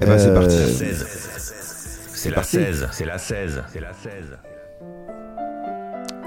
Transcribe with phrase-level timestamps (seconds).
[0.00, 0.54] Eh ben, c'est parti.
[0.54, 1.06] Euh, 16.
[2.14, 2.50] C'est la parti.
[2.56, 4.12] 16, c'est la 16, c'est la 16.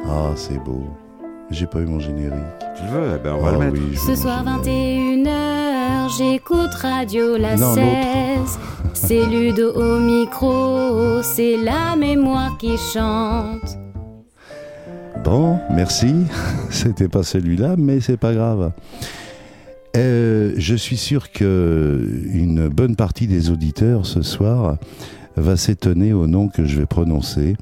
[0.07, 0.85] Ah, c'est beau.
[1.49, 2.33] J'ai pas eu mon générique.
[2.75, 3.73] Tu le veux Eh ben, on va Ah le mettre.
[3.73, 5.25] oui, Ce soir générique.
[5.25, 8.59] 21h, j'écoute Radio La Non, 16.
[8.93, 13.77] C'est Ludo au micro, c'est la mémoire qui chante.
[15.23, 16.25] Bon, merci.
[16.71, 18.71] C'était pas celui-là, mais c'est pas grave.
[19.97, 24.77] Euh, je suis sûr que une bonne partie des auditeurs ce soir
[25.35, 27.55] va s'étonner au nom que je vais prononcer.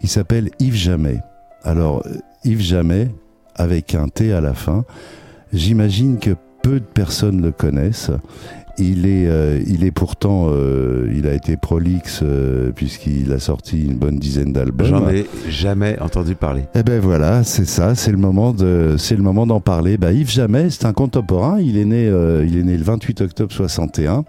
[0.00, 1.20] Il s'appelle Yves Jamais.
[1.64, 2.02] Alors,
[2.44, 3.08] Yves Jamais,
[3.54, 4.84] avec un T à la fin,
[5.52, 8.10] j'imagine que peu de personnes le connaissent.
[8.78, 13.84] Il est, euh, il est pourtant, euh, il a été prolixe euh, puisqu'il a sorti
[13.84, 14.86] une bonne dizaine d'albums.
[14.86, 16.64] J'en ai jamais entendu parler.
[16.74, 19.98] Eh ben voilà, c'est ça, c'est le moment de, c'est le moment d'en parler.
[19.98, 21.60] Bah, Yves Jamais, c'est un contemporain.
[21.60, 24.24] Il est né, euh, il est né le 28 octobre 61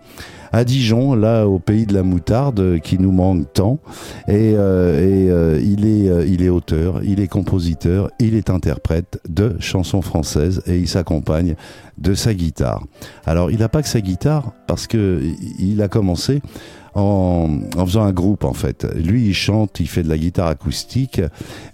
[0.54, 3.80] à Dijon, là au pays de la moutarde, euh, qui nous manque tant.
[4.28, 8.52] Et, euh, et, euh, il est, euh, il est auteur, il est compositeur, il est
[8.52, 11.56] interprète de chansons françaises et il s'accompagne
[11.98, 12.84] de sa guitare.
[13.26, 15.22] Alors, il n'a pas que sa guitare parce que
[15.60, 16.42] il a commencé
[16.96, 18.88] en, en faisant un groupe en fait.
[18.96, 21.22] Lui, il chante, il fait de la guitare acoustique,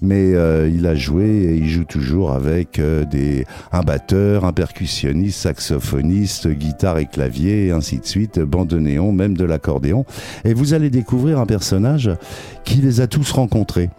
[0.01, 4.53] mais euh, il a joué et il joue toujours avec euh, des, un batteur, un
[4.53, 10.05] percussionniste, saxophoniste, guitare et clavier, et ainsi de suite, bandoneon, même de l'accordéon.
[10.45, 12.09] Et vous allez découvrir un personnage
[12.63, 13.89] qui les a tous rencontrés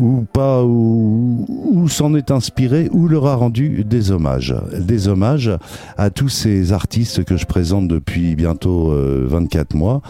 [0.00, 4.54] ou pas, ou, ou s'en est inspiré, ou leur a rendu des hommages.
[4.78, 5.50] Des hommages
[5.98, 10.00] à tous ces artistes que je présente depuis bientôt euh, 24 mois.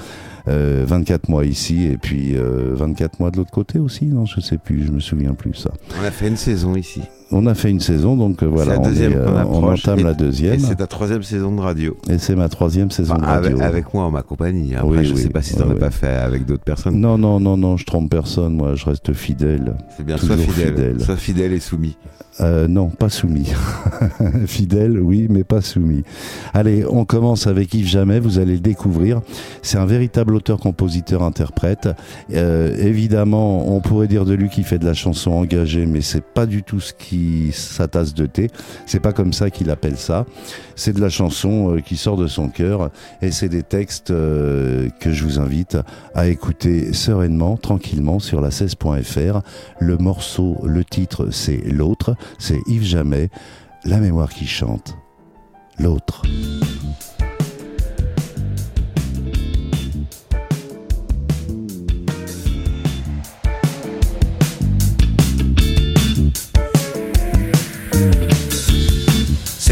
[0.48, 4.40] Euh, 24 mois ici et puis euh, 24 mois de l'autre côté aussi, non Je
[4.40, 5.70] sais plus, je me souviens plus ça.
[6.00, 7.02] On a fait une saison ici.
[7.32, 10.10] On a fait une saison, donc euh, voilà, on, est, euh, on entame Et- la
[10.10, 10.58] Et deuxième.
[10.58, 11.96] c'est ta troisième saison de radio.
[12.08, 13.50] Et c'est ma troisième saison Enfin, de radio.
[13.50, 14.74] avec, avec moi en ma compagnie.
[14.74, 15.20] Après, Oui, je oui.
[15.22, 16.96] sais pas si t'en Ouais, as pas fait avec d'autres personnes.
[17.00, 19.76] Non, non, non, non, je trompe personne, moi, je reste fidèle.
[19.96, 20.68] C'est bien, sois fidèle.
[20.74, 21.00] fidèle.
[21.00, 21.96] Sois fidèle et soumis.
[22.40, 23.52] Euh, non, pas soumis.
[24.46, 26.04] Fidèle, oui, mais pas soumis.
[26.54, 29.20] Allez, on commence avec Yves Jamais, vous allez le découvrir.
[29.62, 31.88] C'est un véritable auteur-compositeur-interprète.
[32.32, 36.24] Euh, évidemment, on pourrait dire de lui qu'il fait de la chanson engagée, mais c'est
[36.24, 37.19] pas du tout ce qui
[37.52, 38.48] sa tasse de thé.
[38.86, 40.26] C'est pas comme ça qu'il appelle ça.
[40.76, 42.90] C'est de la chanson euh, qui sort de son cœur
[43.22, 45.76] et c'est des textes euh, que je vous invite
[46.14, 49.40] à écouter sereinement, tranquillement sur la 16.fr.
[49.78, 52.14] Le morceau, le titre, c'est L'autre.
[52.38, 53.30] C'est Yves Jamais,
[53.84, 54.94] la mémoire qui chante.
[55.78, 56.22] L'autre.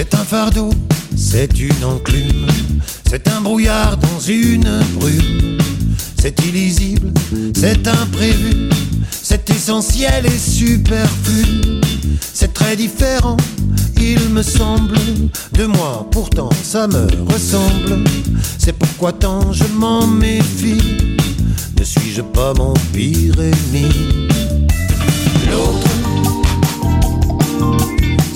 [0.01, 0.71] C'est un fardeau,
[1.17, 2.47] c'est une enclume,
[3.11, 5.59] c'est un brouillard dans une brume.
[6.23, 7.13] C'est illisible,
[7.57, 8.69] c'est imprévu,
[9.11, 11.81] c'est essentiel et superflu.
[12.33, 13.37] C'est très différent,
[14.01, 14.95] il me semble,
[15.55, 18.05] de moi, pourtant ça me ressemble.
[18.57, 21.17] C'est pourquoi tant je m'en méfie.
[21.77, 23.89] Ne suis-je pas mon pire ennemi?
[25.51, 25.89] L'autre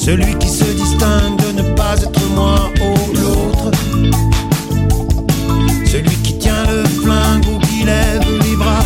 [0.05, 1.51] celui qui se distingue de
[2.00, 3.70] être moi ou l'autre.
[5.84, 8.84] Celui qui tient le flingue ou qui lève les bras.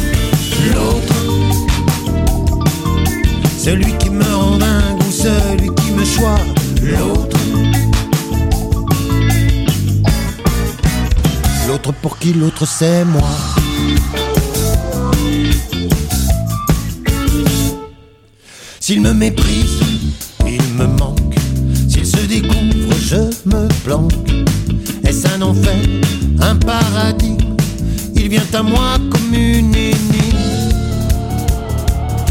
[0.74, 1.14] L'autre.
[3.58, 6.56] Celui qui me rend dingue ou celui qui me choisit.
[6.82, 7.38] L'autre.
[11.68, 13.28] L'autre pour qui l'autre c'est moi.
[18.80, 19.80] S'il me méprise,
[20.46, 21.25] il me manque.
[22.06, 23.16] Se découvre, je
[23.50, 24.12] me planque.
[25.04, 25.74] Est-ce un enfer,
[26.40, 27.36] un paradis?
[28.14, 29.96] Il vient à moi comme une énigme.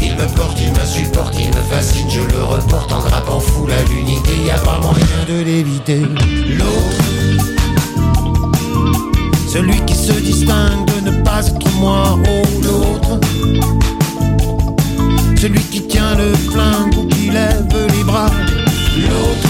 [0.02, 3.82] Il me porte, il m'insupporte, il me fascine, je le reporte en grappant fou à
[3.90, 4.30] l'unité.
[4.46, 6.00] Y a pas moyen de l'éviter.
[6.58, 7.02] L'autre,
[9.46, 13.20] celui qui se distingue de ne pas être moi ou l'autre.
[15.38, 18.30] Celui qui tient le flingue ou qui lève les bras.
[18.96, 19.45] L'autre.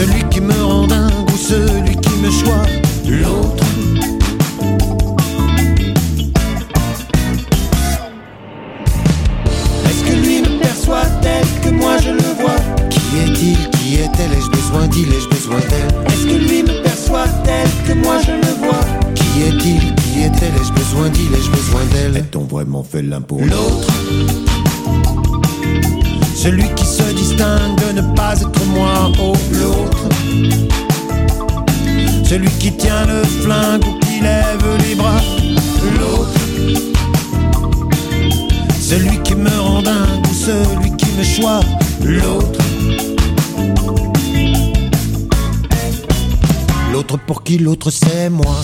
[0.00, 2.80] Celui qui me rend dingue ou celui qui me choisit.
[3.06, 3.64] L'autre.
[9.84, 12.56] Est-ce que lui me perçoit tel que moi je le vois?
[12.88, 13.58] Qui est-il?
[13.72, 14.32] Qui est-elle?
[14.32, 15.12] Ai-je besoin d'il?
[15.12, 15.92] Ai-je besoin d'elle?
[16.06, 18.80] Est-ce que lui me perçoit tel que moi je le vois?
[19.14, 19.94] Qui est-il?
[19.96, 20.54] Qui est-elle?
[20.62, 21.30] Ai-je besoin d'il?
[21.34, 22.16] Ai-je besoin d'elle?
[22.16, 23.92] Est-on vraiment fait l'un pour l'autre
[26.42, 30.08] Celui qui se distingue de ne pas être moi ou l'autre
[32.30, 35.20] celui qui tient le flingue ou qui lève les bras.
[35.98, 36.38] L'autre,
[38.80, 41.66] celui qui me rend dingue ou celui qui me choisit.
[42.04, 42.60] L'autre.
[46.92, 48.62] L'autre pour qui l'autre c'est moi.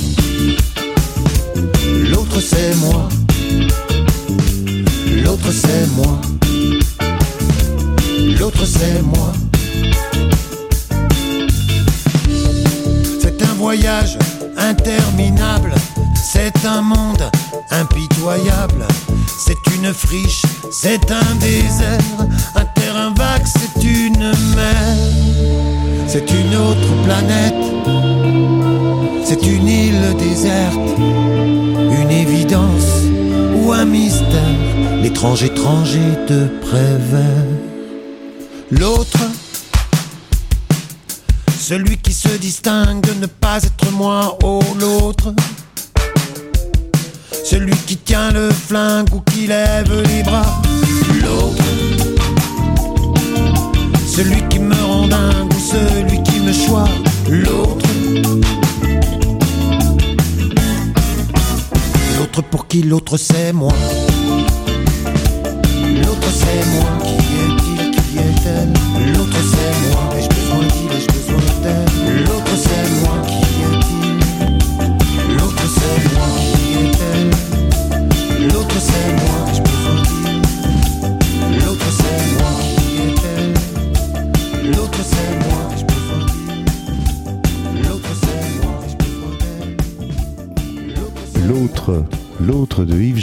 [2.08, 3.08] L'autre c'est moi.
[5.24, 6.35] L'autre c'est moi.
[8.38, 9.32] L'autre c'est moi.
[13.20, 14.18] C'est un voyage
[14.56, 15.74] interminable.
[16.14, 17.30] C'est un monde
[17.70, 18.86] impitoyable.
[19.38, 22.00] C'est une friche, c'est un désert,
[22.54, 24.96] un terrain vague, c'est une mer.
[26.08, 27.54] C'est une autre planète,
[29.24, 33.02] c'est une île déserte, une évidence
[33.56, 34.60] ou un mystère.
[35.02, 37.55] L'étrange étranger te prévient.
[38.70, 39.20] L'autre,
[41.56, 45.32] celui qui se distingue de ne pas être moi, oh l'autre.
[47.44, 50.60] Celui qui tient le flingue ou qui lève les bras.
[51.22, 51.62] L'autre.
[54.04, 57.06] Celui qui me rend dingue ou celui qui me choisit.
[57.28, 57.86] L'autre.
[62.18, 63.72] L'autre pour qui l'autre c'est moi.
[66.02, 66.95] L'autre c'est moi.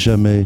[0.04, 0.44] Jamais.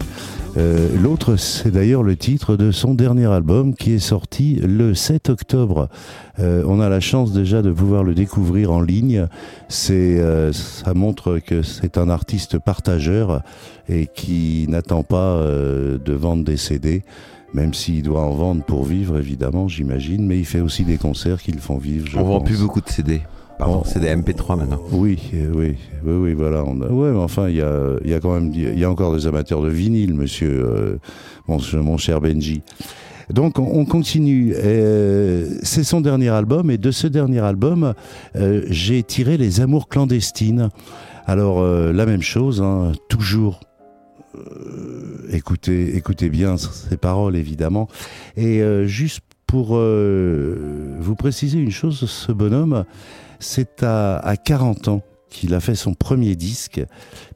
[0.56, 5.32] Euh, l'autre, c'est d'ailleurs le titre de son dernier album qui est sorti le 7
[5.32, 5.90] octobre.
[6.38, 9.26] Euh, on a la chance déjà de pouvoir le découvrir en ligne.
[9.68, 13.42] C'est, euh, ça montre que c'est un artiste partageur
[13.90, 17.02] et qui n'attend pas de vendre des CD.
[17.56, 21.42] Même s'il doit en vendre pour vivre, évidemment, j'imagine, mais il fait aussi des concerts
[21.42, 22.06] qui le font vivre.
[22.08, 22.48] je On vend pense.
[22.48, 23.24] plus beaucoup de CD.
[23.60, 24.80] Pardon, On- c'est des MP3 maintenant.
[24.92, 25.76] Oui, oui,
[26.06, 26.64] oui, oui, voilà.
[26.64, 28.90] On a- ouais, mais enfin, il y a, y a quand même, il y a
[28.90, 30.98] encore des amateurs de vinyle, monsieur, euh,
[31.48, 32.62] mon, mon cher Benji.
[33.34, 34.54] Donc, on, on continue.
[34.56, 37.94] Euh, c'est son dernier album, et de ce dernier album,
[38.36, 40.70] euh, j'ai tiré Les Amours clandestines.
[41.26, 43.60] Alors, la même chose, hein, toujours.
[45.30, 47.90] écoutez, écoutez bien ces paroles, évidemment.
[48.38, 52.86] Et juste pour vous préciser une chose, ce bonhomme,
[53.40, 56.82] c'est à, à 40 ans qu'il a fait son premier disque,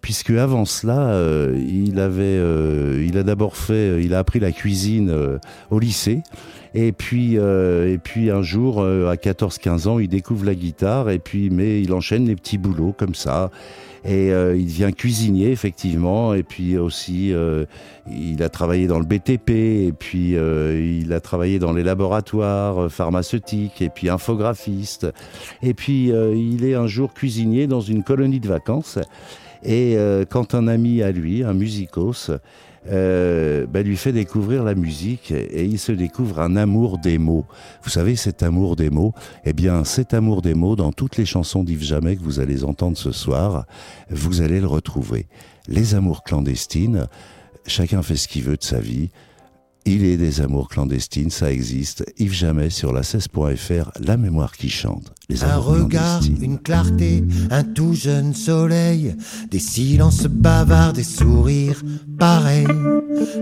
[0.01, 4.51] puisque avant cela, euh, il avait, euh, il a d'abord fait, il a appris la
[4.51, 5.37] cuisine euh,
[5.69, 6.21] au lycée,
[6.73, 11.09] et puis, euh, et puis un jour, euh, à 14-15 ans, il découvre la guitare,
[11.09, 13.51] et puis, mais il enchaîne les petits boulots comme ça,
[14.03, 17.65] et euh, il devient cuisinier effectivement, et puis aussi, euh,
[18.09, 22.83] il a travaillé dans le BTP, et puis euh, il a travaillé dans les laboratoires
[22.83, 25.07] euh, pharmaceutiques, et puis infographiste.
[25.61, 28.97] Et puis, euh, il est un jour cuisinier dans une colonie de vacances.
[29.63, 29.95] Et
[30.31, 32.31] quand un ami à lui, un musicos,
[32.89, 37.45] euh, bah, lui fait découvrir la musique et il se découvre un amour des mots.
[37.83, 39.13] Vous savez, cet amour des mots,
[39.45, 42.63] eh bien, cet amour des mots, dans toutes les chansons d'Yves Jamais que vous allez
[42.63, 43.65] entendre ce soir,
[44.09, 45.27] vous allez le retrouver.
[45.67, 47.07] Les amours clandestines,
[47.67, 49.09] chacun fait ce qu'il veut de sa vie.
[49.85, 52.05] Il est des amours clandestines, ça existe.
[52.19, 55.11] Yves Jamais sur la 16.fr, la mémoire qui chante.
[55.27, 59.15] Les Un regard, une clarté, un tout jeune soleil,
[59.49, 61.81] des silences bavards, des sourires
[62.19, 62.67] pareils.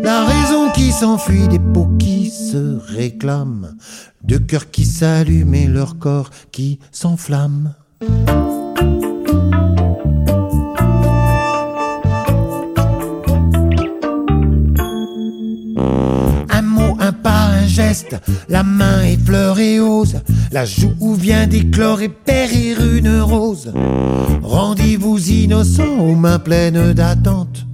[0.02, 3.76] La raison qui s'enfuit, des peaux qui se réclament,
[4.24, 7.74] deux cœurs qui s'allument et leur corps qui s'enflamme.
[18.50, 23.72] La main effleure et ose, la joue où vient d'éclore et périr une rose.
[24.44, 27.66] Rendez-vous innocent aux mains pleines d'attente,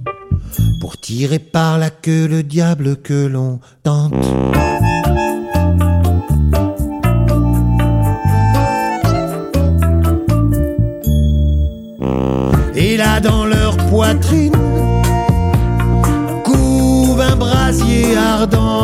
[0.80, 4.14] pour tirer par la queue le diable que l'on tente.
[12.74, 14.52] Et là dans leur poitrine
[16.44, 18.75] couve un brasier ardent.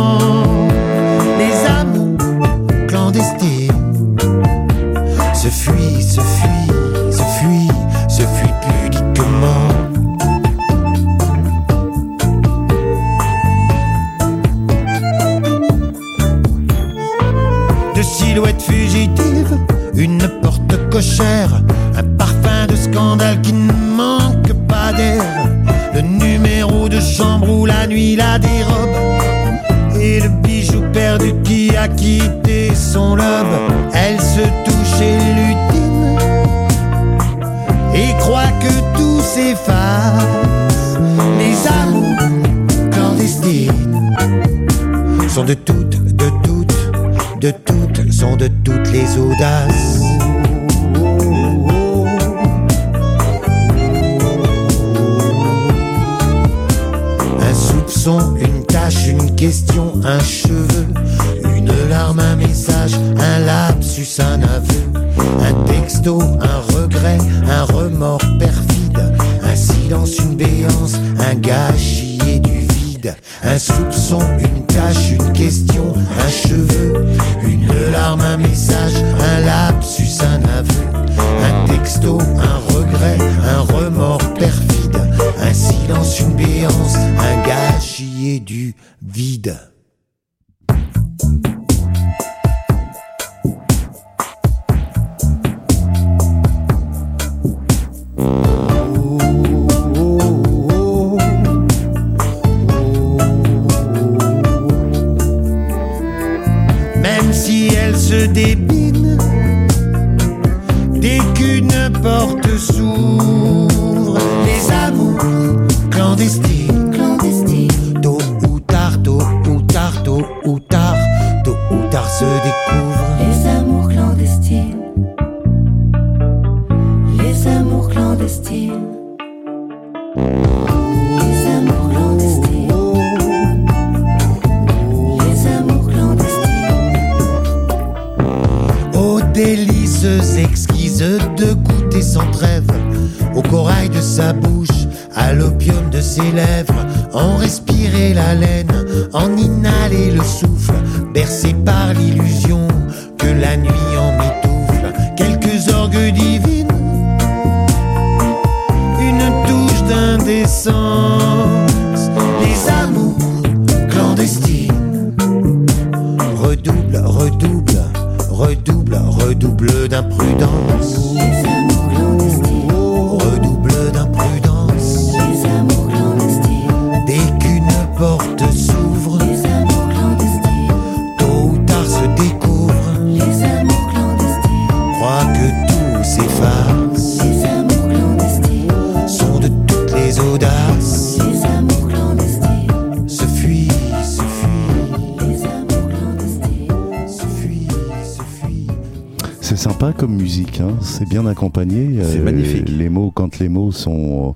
[201.42, 201.98] Accompagné.
[202.02, 202.68] C'est Euh, magnifique.
[202.68, 204.34] Les mots, quand les mots sont,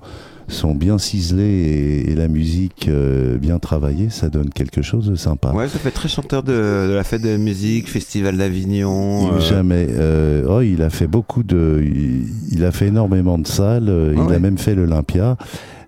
[0.49, 5.15] sont bien ciselés et, et la musique euh, bien travaillée, ça donne quelque chose de
[5.15, 5.51] sympa.
[5.53, 6.51] Ouais, ça fait très chanteur de,
[6.89, 9.33] de la fête de la musique, festival d'Avignon.
[9.33, 9.87] euh, Jamais.
[9.89, 11.81] Euh, oh, il a fait beaucoup de.
[11.83, 13.87] Il, il a fait énormément de salles.
[13.89, 14.35] euh, Ah il ouais.
[14.35, 15.37] a même fait l'Olympia.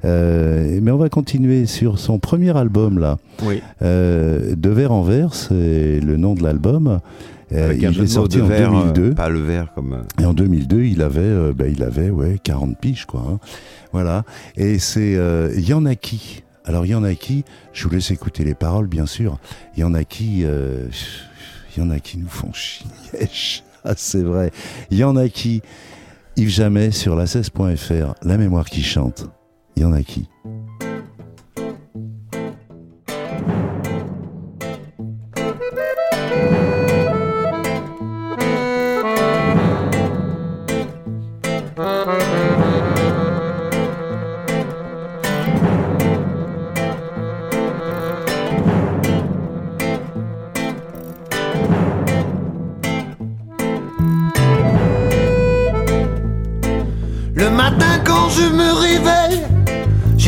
[0.06, 3.62] Euh, mais on va continuer sur son premier album là, Oui.
[3.82, 7.00] euh, De verre en verre, c'est le nom de l'album.
[7.52, 9.14] Euh, Avec un il est sorti en verre, euh, 2002.
[9.16, 9.94] pas le verre comme.
[9.94, 13.26] euh, Et en 2002, il avait, bah, il avait, ouais, 40 piges, quoi.
[13.28, 13.40] hein.
[13.92, 14.24] Voilà.
[14.56, 15.18] Et c'est,
[15.58, 16.44] il y en a qui.
[16.66, 17.46] Alors, il y en a qui.
[17.74, 19.40] Je vous laisse écouter les paroles, bien sûr.
[19.76, 20.86] Il y en a qui, euh,
[21.76, 22.86] il y en a qui nous font chier.
[23.86, 24.52] Ah, c'est vrai.
[24.92, 25.62] Il y en a qui.
[26.36, 29.30] Yves Jamais sur la 16.fr, la mémoire qui chante.
[29.78, 30.28] Il y en a qui.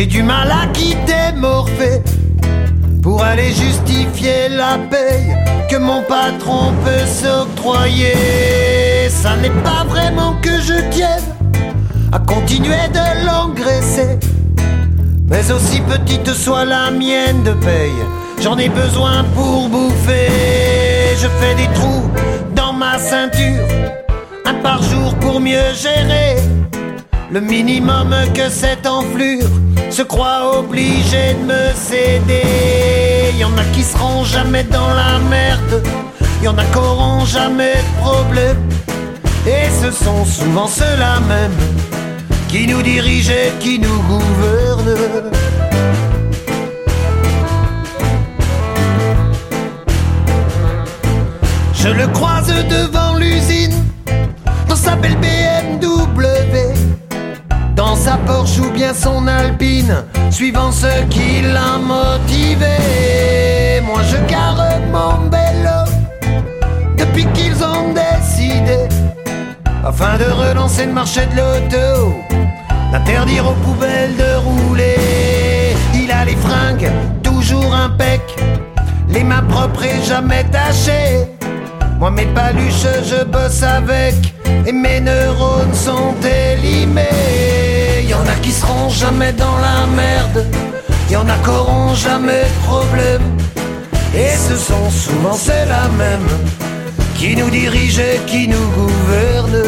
[0.01, 2.01] J'ai du mal à quitter Morphée
[3.03, 5.35] pour aller justifier la paye
[5.69, 8.15] que mon patron peut s'octroyer.
[9.09, 11.21] Ça n'est pas vraiment que je tienne
[12.11, 14.17] à continuer de l'engraisser,
[15.29, 18.01] mais aussi petite soit la mienne de paye,
[18.41, 21.15] j'en ai besoin pour bouffer.
[21.15, 22.09] Je fais des trous
[22.55, 23.67] dans ma ceinture,
[24.45, 26.37] un par jour pour mieux gérer.
[27.29, 29.47] Le minimum que cette enflure
[29.91, 33.33] se croit obligé de me céder.
[33.37, 35.83] Y en a qui seront jamais dans la merde,
[36.41, 38.57] y en a qui auront jamais de problème.
[39.45, 41.51] Et ce sont souvent ceux-là même
[42.47, 45.31] qui nous dirige et qui nous gouverne.
[51.73, 53.83] Je le croise devant l'usine,
[54.69, 56.27] dans sa belle BMW,
[58.01, 62.75] sa Porsche ou bien son Alpine, suivant ce qui l'a motivé.
[63.85, 64.57] Moi je gare
[64.91, 65.79] mon vélo
[66.97, 68.79] depuis qu'ils ont décidé,
[69.85, 72.15] afin de relancer le marché de l'auto,
[72.91, 75.75] d'interdire aux poubelles de rouler.
[75.93, 76.91] Il a les fringues
[77.21, 78.21] toujours impec,
[79.09, 81.27] les mains propres et jamais tachées.
[81.99, 84.15] Moi mes paluches je bosse avec
[84.65, 87.70] et mes neurones sont élimés.
[88.07, 90.45] Y en a qui seront jamais dans la merde,
[91.09, 93.21] y en a qui auront jamais de problème.
[94.13, 96.27] Et ce sont souvent ceux-là même
[97.15, 99.63] qui nous dirigent et qui nous gouvernent.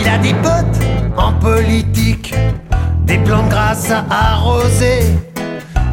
[0.00, 0.80] Il a des potes
[1.16, 2.34] en politique,
[3.04, 5.00] des plans de grâce à arroser,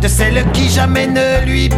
[0.01, 1.69] de celles qui jamais ne lui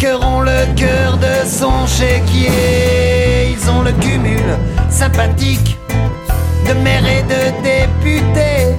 [0.00, 3.50] piqueront le cœur de son chéquier.
[3.52, 4.56] Ils ont le cumul
[4.88, 5.76] sympathique
[6.66, 8.76] de maire et de député.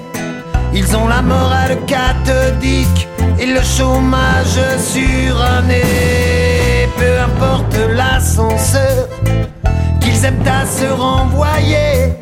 [0.74, 3.08] Ils ont la morale cathodique
[3.40, 5.84] et le chômage suranné.
[6.98, 9.08] Peu importe l'ascenseur
[10.00, 12.21] qu'ils aiment à se renvoyer.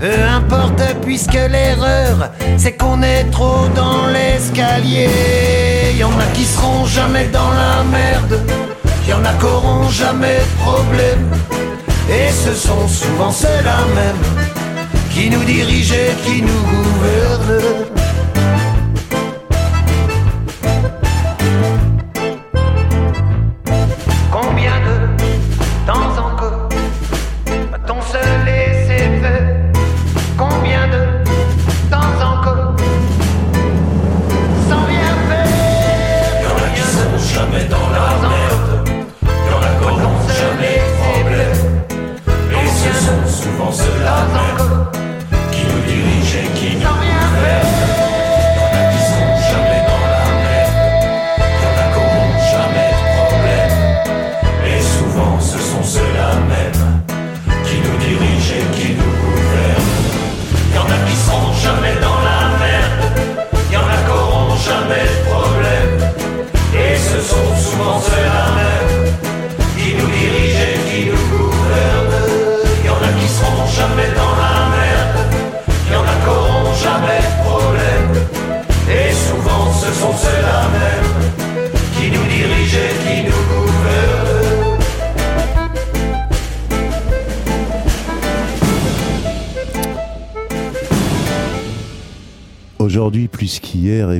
[0.00, 5.08] Peu importe puisque l'erreur c'est qu'on est trop dans l'escalier.
[5.98, 8.40] Y en a qui seront jamais dans la merde,
[9.08, 11.28] y en a jamais de problème.
[12.10, 14.46] Et ce sont souvent ceux-là même
[15.12, 17.97] qui nous dirigent et qui nous gouvernent.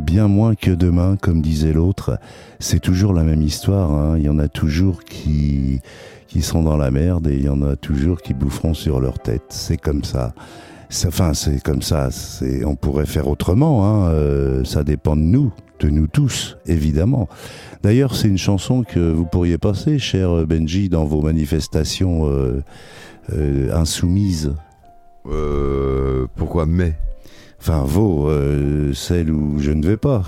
[0.09, 2.19] Bien moins que demain, comme disait l'autre,
[2.61, 3.91] c'est toujours la même histoire.
[3.93, 4.17] hein.
[4.17, 5.81] Il y en a toujours qui
[6.29, 9.19] qui sont dans la merde et il y en a toujours qui boufferont sur leur
[9.19, 9.45] tête.
[9.51, 10.33] C'est comme ça.
[11.07, 12.09] Enfin, c'est comme ça.
[12.65, 13.85] On pourrait faire autrement.
[13.87, 14.09] Hein.
[14.09, 17.29] euh, ça dépend de nous, de nous tous, évidemment.
[17.83, 22.63] D'ailleurs, c'est une chanson que vous pourriez passer, cher Benji, dans vos manifestations euh,
[23.35, 24.55] euh, insoumises.
[26.37, 26.95] Pourquoi mais?
[27.71, 30.23] Enfin, vos, euh, celles où je ne vais pas.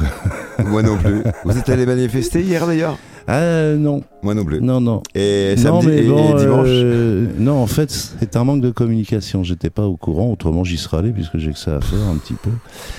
[0.66, 1.22] Moi non plus.
[1.46, 2.98] Vous êtes allé manifester hier d'ailleurs?
[3.26, 4.60] Ah non, Moi non plus.
[4.60, 5.02] non, non.
[5.14, 6.66] Et non, samedi mais et bon, dimanche?
[6.68, 7.09] euh,
[7.40, 9.42] non, en fait, c'est un manque de communication.
[9.42, 12.16] J'étais pas au courant, autrement j'y serais allé puisque j'ai que ça à faire un
[12.16, 12.50] petit peu.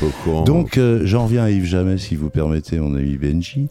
[0.06, 0.44] Au courant.
[0.44, 3.68] Donc, euh, j'en reviens à Yves Jamais, si vous permettez, mon ami Benji.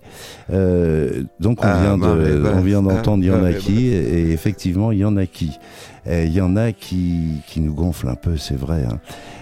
[0.52, 3.44] Euh, donc, on Ah, vient bah, de, bah, on vient d'entendre ah, Il y en
[3.44, 5.59] a bah, qui, et effectivement, il y en a qui.
[6.09, 8.85] Et Il y en a qui, qui nous gonflent un peu, c'est vrai.
[8.90, 8.98] hein.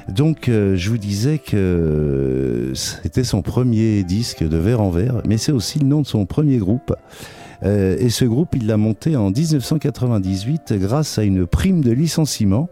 [0.08, 5.36] Donc, euh, je vous disais que c'était son premier disque de verre en verre, mais
[5.36, 6.94] c'est aussi le nom de son premier groupe.
[7.64, 12.68] Euh, et ce groupe, il l'a monté en 1998 grâce à une prime de licenciement.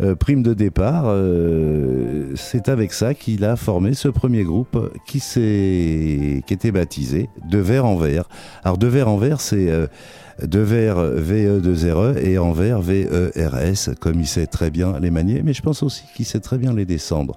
[0.00, 5.20] Euh, prime de départ, euh, c'est avec ça qu'il a formé ce premier groupe qui
[5.20, 8.28] qui était baptisé De Verre en Verre.
[8.64, 9.68] Alors De Verre en Verre, c'est
[10.42, 15.52] De Verre VE2RE et en Verre VERS, comme il sait très bien les manier, mais
[15.52, 17.36] je pense aussi qu'il sait très bien les descendre.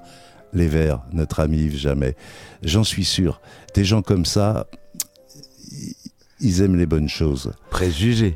[0.54, 2.16] Les Verts, notre ami Yves Jamais.
[2.64, 3.42] J'en suis sûr.
[3.76, 4.68] Des gens comme ça,
[6.40, 7.52] ils aiment les bonnes choses.
[7.70, 8.36] Préjugé.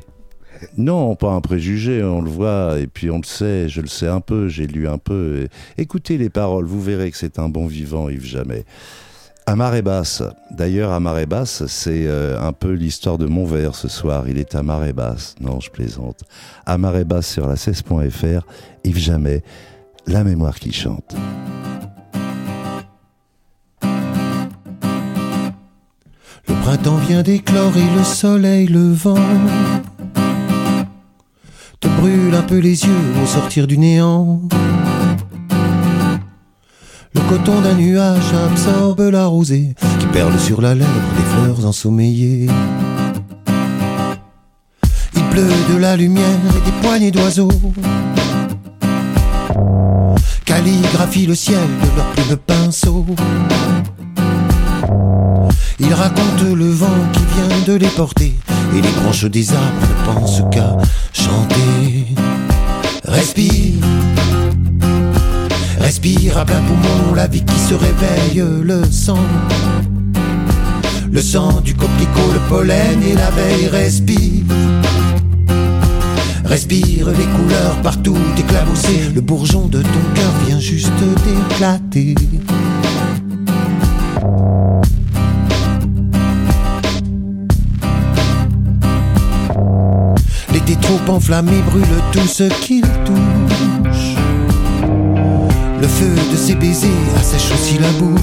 [0.76, 4.08] Non, pas un préjugé, on le voit, et puis on le sait, je le sais
[4.08, 5.44] un peu, j'ai lu un peu.
[5.76, 8.64] et- Écoutez les paroles, vous verrez que c'est un bon vivant, Yves Jamais.
[9.46, 10.22] À marée basse.
[10.50, 14.28] D'ailleurs, à marée basse, c'est euh, un peu l'histoire de mon verre ce soir.
[14.28, 15.34] Il est à marée basse.
[15.40, 16.20] Non, je plaisante.
[16.66, 18.46] À marée basse sur la 16.fr.
[18.84, 19.42] Yves Jamais,
[20.06, 21.16] la mémoire qui chante.
[26.60, 29.14] Le printemps vient d'éclore le soleil le vent
[31.80, 34.42] te brûle un peu les yeux au sortir du néant.
[37.14, 42.48] Le coton d'un nuage absorbe la rosée qui perle sur la lèvre des fleurs ensommeillées.
[45.16, 47.50] Il pleut de la lumière et des poignées d'oiseaux.
[50.44, 53.06] Calligraphie le ciel de leurs plumes de pinceau.
[55.90, 58.32] Ils racontent le vent qui vient de les porter
[58.76, 60.76] et les branches des arbres ne pensent qu'à
[61.12, 62.06] chanter.
[63.04, 63.84] Respire,
[65.80, 69.18] respire à plein poumon la vie qui se réveille, le sang.
[71.10, 74.44] Le sang du coquelicot, le pollen et la veille respire.
[76.44, 79.10] Respire les couleurs partout éclaboussées.
[79.12, 80.92] Le bourgeon de ton cœur vient juste
[81.24, 82.14] d'éclater.
[90.90, 94.16] L'été trop enflammé brûle tout ce qu'il touche.
[95.80, 98.20] Le feu de ses baisers assèche aussi la bouche.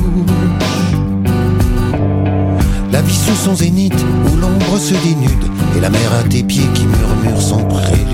[2.91, 3.93] La vie sous son zénith
[4.31, 8.07] où l'ombre se dénude et la mer à tes pieds qui murmure son prélude.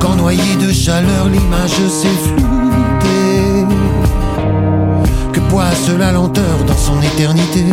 [0.00, 3.66] Quand noyé de chaleur l'image s'est floutée,
[5.32, 7.64] que poisse la lenteur dans son éternité?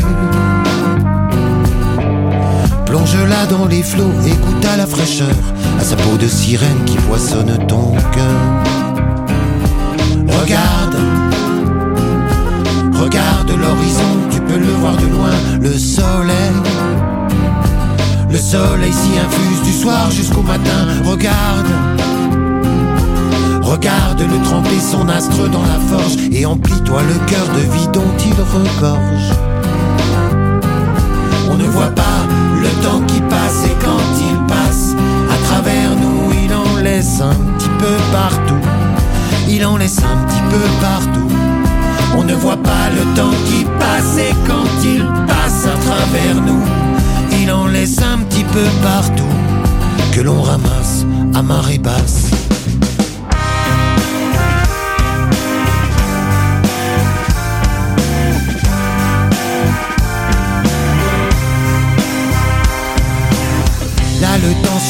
[2.96, 5.36] Plonge-la dans les flots goûte à la fraîcheur,
[5.78, 8.40] à sa peau de sirène qui poissonne ton cœur.
[10.30, 10.96] Regarde,
[12.94, 16.56] regarde l'horizon, tu peux le voir de loin, le soleil.
[18.32, 21.68] Le soleil s'y infuse du soir jusqu'au matin, regarde.
[23.62, 28.36] Regarde-le tremper son astre dans la forge et emplis-toi le cœur de vie dont il
[28.54, 29.32] regorge.
[31.52, 32.05] On ne voit pas le
[33.30, 34.96] passe et quand il passe
[35.30, 38.62] à travers nous, il en laisse un petit peu partout.
[39.48, 41.30] Il en laisse un petit peu partout.
[42.18, 46.64] On ne voit pas le temps qui passe et quand il passe à travers nous,
[47.42, 49.24] il en laisse un petit peu partout
[50.14, 52.35] que l'on ramasse à marée basse.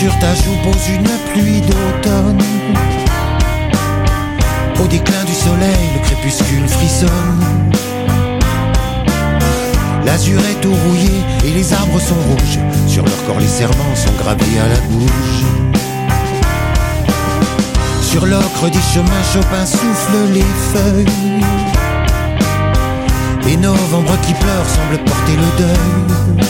[0.06, 2.44] Sur ta joue pose une pluie d'automne.
[4.80, 7.72] Au déclin du soleil, le crépuscule frissonne.
[10.06, 12.60] L'azur est tout rouillé et les arbres sont rouges.
[12.88, 15.42] Sur leur corps, les serments sont gravés à la bouche.
[18.04, 21.42] Sur l'ocre des chemins, Chopin souffle les feuilles.
[23.48, 26.46] Et novembre qui pleure semble porter le deuil.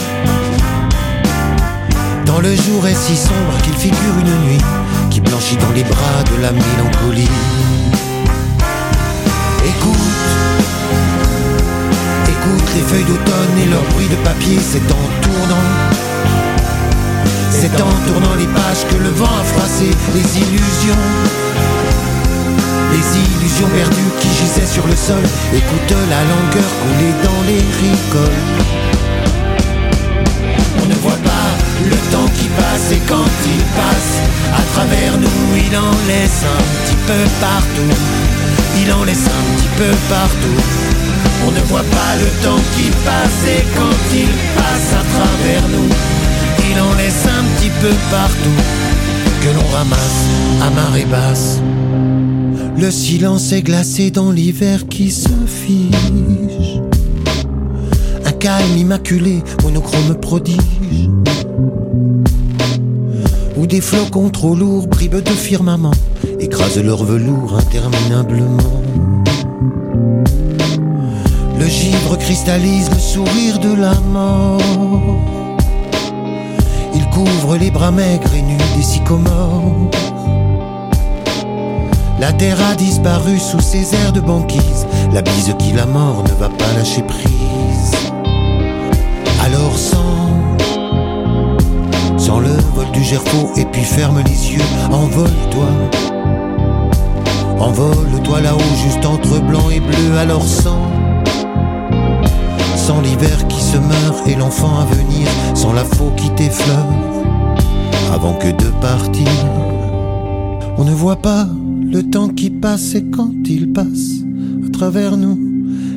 [2.26, 4.60] Dans le jour est si sombre qu'il figure une nuit
[5.10, 7.28] qui blanchit dans les bras de la mélancolie.
[9.64, 10.26] Écoute,
[12.24, 15.66] écoute les feuilles d'automne et leur bruit de papier, c'est en tournant.
[17.50, 21.04] C'est en tournant les pages que le vent a froissé les illusions.
[22.92, 25.22] Les illusions perdues qui gisaient sur le sol,
[25.54, 28.95] écoute la langueur couler dans les ricoles.
[32.92, 34.20] Et quand il passe
[34.52, 37.96] à travers nous, il en laisse un petit peu partout.
[38.80, 40.60] Il en laisse un petit peu partout.
[41.46, 45.88] On ne voit pas le temps qui passe et quand il passe à travers nous,
[46.70, 48.58] il en laisse un petit peu partout
[49.40, 50.24] que l'on ramasse
[50.62, 51.60] à marée basse.
[52.78, 56.80] Le silence est glacé dans l'hiver qui se fige.
[58.24, 61.15] Un calme immaculé, monochrome prodige.
[63.68, 65.90] Des flocons trop lourds, bribes de firmament,
[66.38, 68.56] écrasent leur velours interminablement.
[71.58, 74.60] Le givre cristallise le sourire de la mort.
[76.94, 79.90] Il couvre les bras maigres et nus des sycomores.
[82.20, 84.86] La terre a disparu sous ses airs de banquise.
[85.12, 87.35] La bise qui la mort ne va pas lâcher prise.
[93.06, 95.68] Du gerfaut et puis ferme les yeux, envole-toi.
[97.58, 100.90] Envole-toi là-haut juste entre blanc et bleu, alors sans,
[102.76, 106.86] sans l'hiver qui se meurt et l'enfant à venir, sans la faux qui t'effleure,
[108.12, 109.28] avant que de partir.
[110.76, 111.46] On ne voit pas
[111.82, 114.24] le temps qui passe et quand il passe
[114.66, 115.38] à travers nous,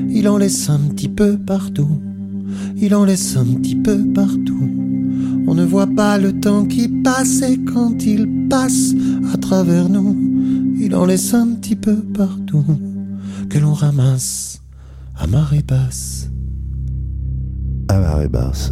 [0.10, 1.90] il en laisse un petit peu partout.
[2.78, 4.69] Il en laisse un petit peu partout.
[5.50, 8.94] On ne voit pas le temps qui passe et quand il passe
[9.34, 10.16] à travers nous,
[10.80, 12.64] il en laisse un petit peu partout
[13.50, 14.62] que l'on ramasse
[15.18, 16.30] à marée basse.
[17.88, 18.72] À marée basse.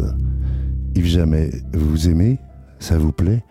[0.94, 2.38] Yves Jamais, vous aimez?
[2.78, 3.42] Ça vous plaît?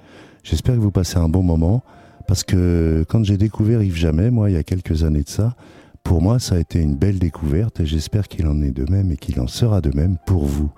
[0.43, 1.83] J'espère que vous passez un bon moment
[2.29, 5.57] parce que quand j'ai découvert Yves Jamais, moi, il y a quelques années de ça,
[6.01, 9.11] pour moi, ça a été une belle découverte et j'espère qu'il en est de même
[9.11, 10.71] et qu'il en sera de même pour vous,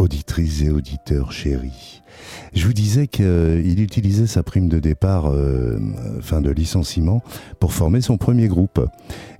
[0.00, 2.02] auditrices et auditeurs chéris.
[2.52, 5.78] Je vous disais qu'il utilisait sa prime de départ, euh,
[6.20, 7.22] fin de licenciement,
[7.60, 8.84] pour former son premier groupe.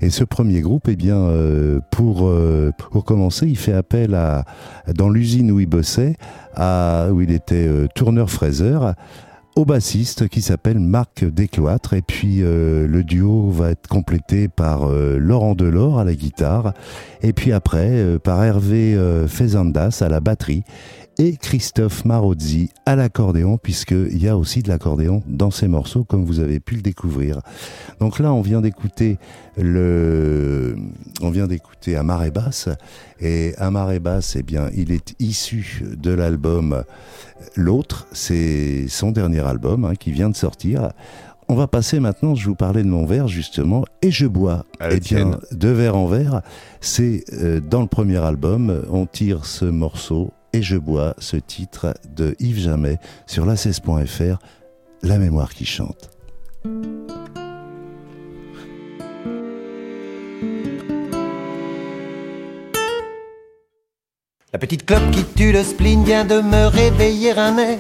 [0.01, 4.45] Et ce premier groupe, eh bien, euh, pour, euh, pour commencer, il fait appel à,
[4.95, 6.17] dans l'usine où il bossait,
[6.55, 8.95] à, où il était euh, tourneur-fraiseur,
[9.57, 11.95] au bassiste qui s'appelle Marc Descloîtres.
[11.95, 16.73] Et puis euh, le duo va être complété par euh, Laurent Delors à la guitare.
[17.23, 18.97] Et puis après euh, par Hervé
[19.29, 20.65] Fezandas à la batterie
[21.21, 26.25] et Christophe Marozzi à l'accordéon puisqu'il y a aussi de l'accordéon dans ces morceaux comme
[26.25, 27.41] vous avez pu le découvrir.
[28.01, 29.19] Donc là on vient d'écouter
[29.59, 30.77] le
[31.21, 32.71] on vient d'écouter à marée basse
[33.21, 36.85] et à marée basse eh bien il est issu de l'album
[37.57, 40.91] L'autre, c'est son dernier album hein, qui vient de sortir.
[41.49, 44.67] On va passer maintenant, je vous parlais de mon verre justement, et je bois.
[44.79, 46.43] À Eh bien, de verre en verre,
[46.81, 51.95] c'est euh, dans le premier album, on tire ce morceau, et je bois, ce titre
[52.17, 54.39] de Yves Jamais sur la 16.fr,
[55.03, 56.11] La mémoire qui chante.
[64.53, 67.79] La petite clope qui tue le spleen vient de me réveiller un air.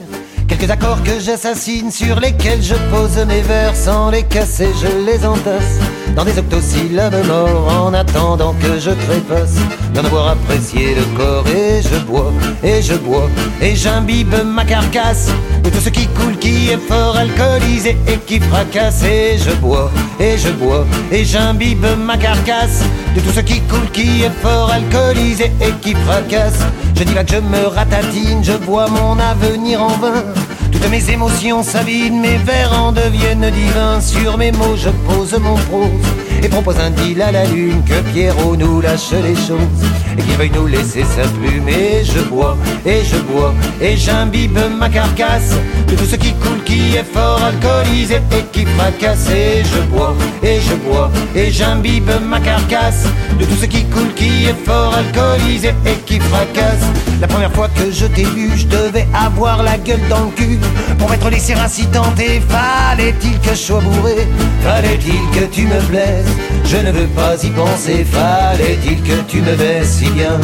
[0.48, 5.24] Quelques accords que j'assassine sur lesquels je pose mes vers sans les casser, je les
[5.26, 9.56] entasse dans des octosyllabes morts en attendant que je trépasse
[9.94, 13.28] d'en avoir apprécié le corps et je bois et je bois
[13.60, 15.30] et j'imbibe ma carcasse
[15.62, 19.90] de tout ce qui coule, qui est fort alcoolisé et qui fracasse et je bois
[20.18, 24.70] et je bois et j'imbibe ma carcasse de tout ce qui coule, qui est fort
[24.70, 26.60] alcoolisé et qui fracasse.
[26.96, 30.22] Je dis là que je me ratatine, je vois mon avenir en vain.
[30.70, 34.00] Toutes mes émotions s'avident, mes vers en deviennent divins.
[34.00, 35.99] Sur mes mots, je pose mon prose
[36.42, 39.84] et propose un deal à la lune que Pierrot nous lâche les choses
[40.16, 41.68] et qu'il veuille nous laisser sa plume.
[41.68, 45.54] Et je bois, et je bois, et j'imbibe ma carcasse
[45.86, 49.28] de tout ce qui coule, qui est fort alcoolisé et qui fracasse.
[49.30, 53.04] Et je bois, et je bois, et j'imbibe ma carcasse
[53.38, 56.84] de tout ce qui coule, qui est fort alcoolisé et qui fracasse.
[57.20, 60.58] La première fois que je t'ai vu, je devais avoir la gueule dans le cul
[60.98, 62.18] pour mettre les serres incitantes.
[62.18, 64.26] Et fallait-il que je sois bourré?
[64.64, 68.04] Fallait-il que tu me Je ne veux pas y penser.
[68.04, 70.38] Fallait-il que tu me baisses si bien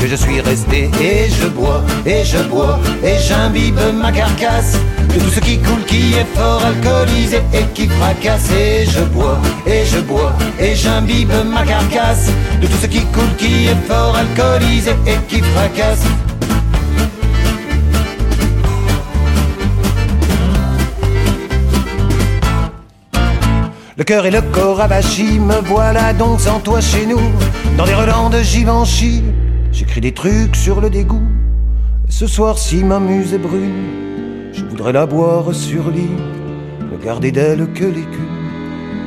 [0.00, 4.78] que je suis resté et je bois et je bois et j'imbibe ma carcasse
[5.12, 8.50] de tout ce qui coule, qui est fort alcoolisé et qui fracasse.
[8.52, 12.30] Et je bois et je bois et j'imbibe ma carcasse
[12.62, 16.04] de tout ce qui coule, qui est fort alcoolisé et qui fracasse.
[23.98, 27.18] Le cœur et le corps avachis, me voilà donc sans toi chez nous,
[27.76, 29.24] dans des relents de Givenchy.
[29.72, 31.26] J'écris des trucs sur le dégoût.
[32.08, 34.52] Ce soir-ci, ma muse est brune.
[34.52, 36.14] Je voudrais la boire sur lit,
[36.92, 38.38] ne garder d'elle que l'écume.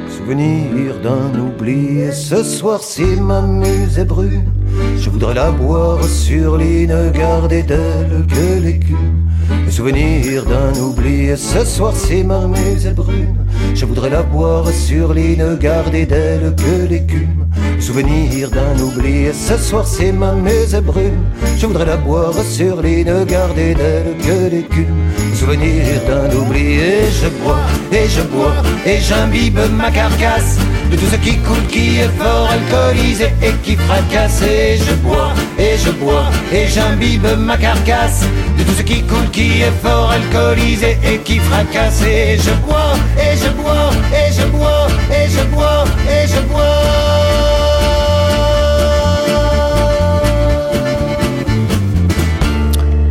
[0.09, 2.01] Souvenir d'un oubli.
[2.01, 4.51] Et ce soir-ci, ma muse est brune.
[4.97, 9.30] Je voudrais la boire sur lit, ne garder d'elle que l'écume.
[9.65, 11.27] Le souvenir d'un oubli.
[11.27, 13.35] Et ce soir-ci, ma muse est brune.
[13.73, 17.45] Je voudrais la boire sur ne garder d'elle que l'écume.
[17.79, 19.25] Souvenir d'un oubli.
[19.25, 21.23] Et ce soir, c'est ma est brune.
[21.57, 25.01] Je voudrais la boire sur ne garder d'elle que l'écume.
[25.33, 26.75] Souvenir d'un oubli.
[26.75, 30.57] Et je bois, et je bois, et j'imbibe ma carcasse
[30.91, 34.41] de tout ce qui coule, qui est fort alcoolisé et qui fracasse.
[34.43, 38.25] Et je bois, et je bois, et j'imbibe ma carcasse
[38.57, 42.01] de tout ce qui coule, qui est fort alcoolisé et qui fracasse.
[42.03, 46.41] Je bois, et je bois, et je bois, et je bois, et je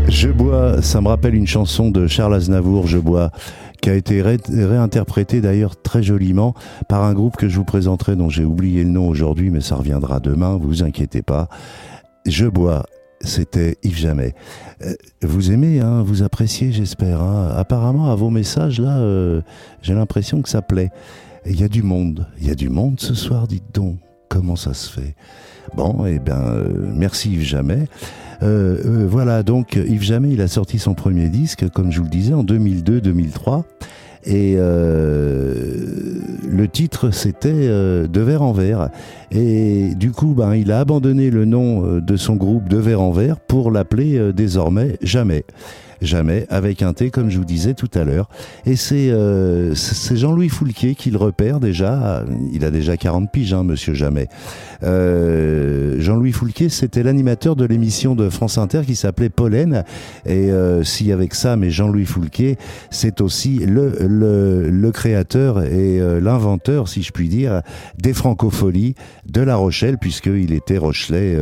[0.09, 3.31] Je bois, ça me rappelle une chanson de Charles Aznavour, Je bois,
[3.81, 6.55] qui a été ré- réinterprétée d'ailleurs très joliment
[6.89, 9.77] par un groupe que je vous présenterai, dont j'ai oublié le nom aujourd'hui, mais ça
[9.77, 11.49] reviendra demain, vous inquiétez pas.
[12.27, 12.85] Je bois.
[13.23, 14.35] C'était Yves Jamais.
[14.83, 17.21] Euh, vous aimez, hein, vous appréciez, j'espère.
[17.21, 17.53] hein.
[17.55, 19.43] Apparemment, à vos messages, là, euh,
[19.83, 20.91] j'ai l'impression que ça plaît.
[21.47, 22.27] Il y a du monde.
[22.41, 23.99] Il y a du monde ce soir, dites donc.
[24.29, 25.15] Comment ça se fait?
[25.75, 27.89] Bon, eh bien, euh, merci Yves Jamais.
[28.43, 32.33] Voilà, donc Yves Jamais, il a sorti son premier disque, comme je vous le disais,
[32.33, 33.65] en 2002-2003.
[34.25, 35.55] Et euh,
[36.47, 38.91] le titre, c'était euh, De verre en verre.
[39.31, 43.01] Et du coup, ben, il a abandonné le nom euh, de son groupe De verre
[43.01, 45.45] en verre pour l'appeler désormais Jamais.
[46.03, 48.29] Jamais, avec un T, comme je vous disais tout à l'heure.
[48.65, 52.25] Et c'est euh, Jean-Louis Foulquier qui le repère déjà.
[52.53, 54.29] Il a déjà 40 piges, hein, monsieur Jamais.
[54.83, 59.85] Euh, Jean-Louis Foulquier, c'était l'animateur de l'émission de France Inter qui s'appelait Pollen.
[60.27, 62.57] Et euh, si avec ça, mais Jean-Louis Foulquier,
[62.91, 67.63] c'est aussi le, le, le créateur et euh, l'inventeur, si je puis dire,
[67.99, 68.95] des francopholies
[69.27, 71.37] de La Rochelle, puisqu'il était Rochelais,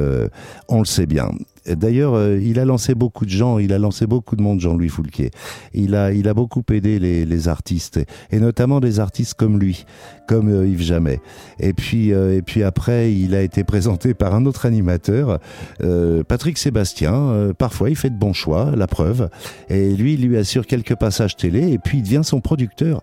[0.68, 1.30] on le sait bien.
[1.76, 4.88] D'ailleurs, euh, il a lancé beaucoup de gens, il a lancé beaucoup de monde, Jean-Louis
[4.88, 5.30] Foulquier.
[5.74, 8.00] Il a, il a beaucoup aidé les, les artistes,
[8.30, 9.84] et notamment des artistes comme lui,
[10.26, 11.20] comme euh, Yves Jamais.
[11.60, 15.38] Et puis, euh, et puis après, il a été présenté par un autre animateur,
[15.82, 17.52] euh, Patrick Sébastien.
[17.58, 19.28] Parfois, il fait de bons choix, la preuve.
[19.68, 23.02] Et lui, il lui assure quelques passages télé, et puis il devient son producteur.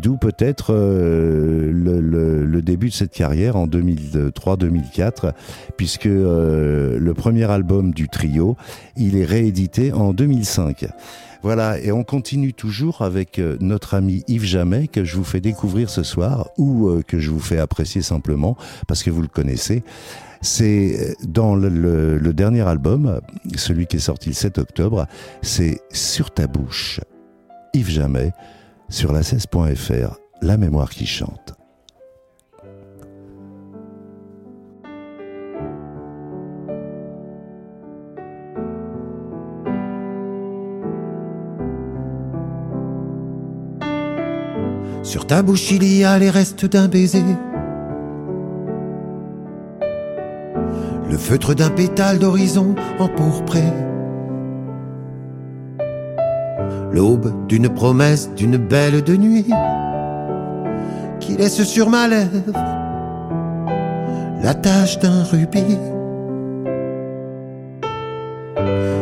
[0.00, 5.32] D'où peut-être le, le- le début de cette carrière en 2003-2004,
[5.76, 8.56] puisque le premier album du trio,
[8.96, 10.86] il est réédité en 2005.
[11.42, 15.40] Voilà, et on continue toujours avec euh, notre ami Yves Jamais, que je vous fais
[15.40, 19.28] découvrir ce soir, ou euh, que je vous fais apprécier simplement, parce que vous le
[19.28, 19.82] connaissez.
[20.40, 23.20] C'est euh, dans le, le- le dernier album,
[23.56, 25.06] celui qui est sorti le 7 octobre,
[25.42, 27.00] c'est Sur ta bouche.
[27.74, 28.30] Yves Jamais,
[28.88, 31.54] sur la 16.fr, la mémoire qui chante.
[45.02, 47.24] Sur ta bouche, il y a les restes d'un baiser.
[51.10, 53.64] Le feutre d'un pétale d'horizon empourpré.
[56.92, 59.46] L'aube d'une promesse d'une belle de nuit
[61.20, 62.52] qui laisse sur ma lèvre
[64.42, 65.78] la tache d'un rubis.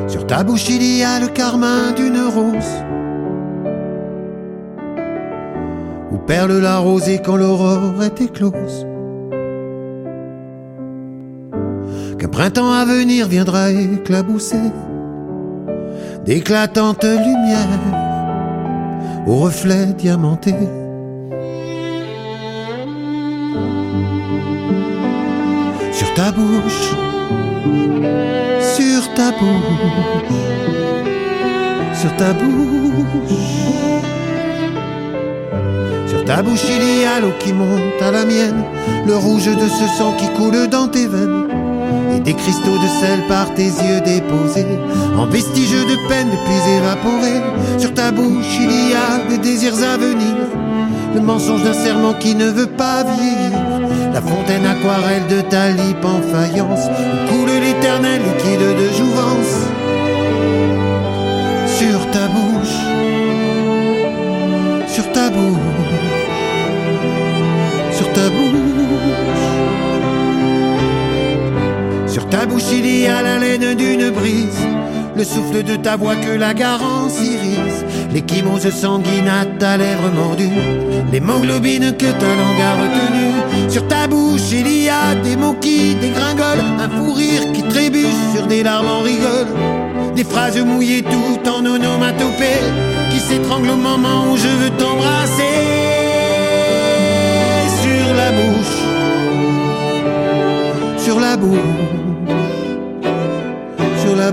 [0.08, 2.99] Sur ta bouche, il y a le carmin d'une rose.
[6.30, 8.86] Perle la rosée quand l'aurore est éclose.
[12.20, 14.70] Qu'un printemps à venir viendra éclabousser
[16.24, 17.84] d'éclatantes lumières
[19.26, 20.68] aux reflets diamantés.
[25.90, 26.94] Sur ta bouche,
[28.76, 30.30] sur ta bouche,
[32.00, 33.89] sur ta bouche.
[36.30, 38.62] Ta bouche, il y a l'eau qui monte à la mienne,
[39.04, 41.48] le rouge de ce sang qui coule dans tes veines,
[42.14, 44.78] et des cristaux de sel par tes yeux déposés,
[45.18, 47.42] en vestiges de peine depuis évaporés.
[47.78, 50.36] Sur ta bouche, il y a des désirs à venir,
[51.16, 53.58] le mensonge d'un serment qui ne veut pas vieillir,
[54.14, 59.56] la fontaine aquarelle de ta lippe en faïence, où coule l'éternel liquide de jouvence.
[61.66, 62.78] Sur ta bouche,
[64.86, 65.79] sur ta bouche,
[72.50, 74.66] bouche, il y a la laine d'une brise,
[75.16, 80.50] le souffle de ta voix que la garance irise, l'échymose sanguine à ta lèvre mordue,
[81.12, 83.70] l'hémoglobine que ta langue a retenue.
[83.70, 88.20] Sur ta bouche, il y a des mots qui dégringolent, un fou rire qui trébuche
[88.34, 89.48] sur des larmes en rigole,
[90.14, 92.62] des phrases mouillées tout en onomatopée,
[93.10, 95.58] qui s'étranglent au moment où je veux t'embrasser.
[97.82, 98.78] Sur la bouche,
[100.98, 101.99] sur la bouche,
[104.20, 104.28] Sur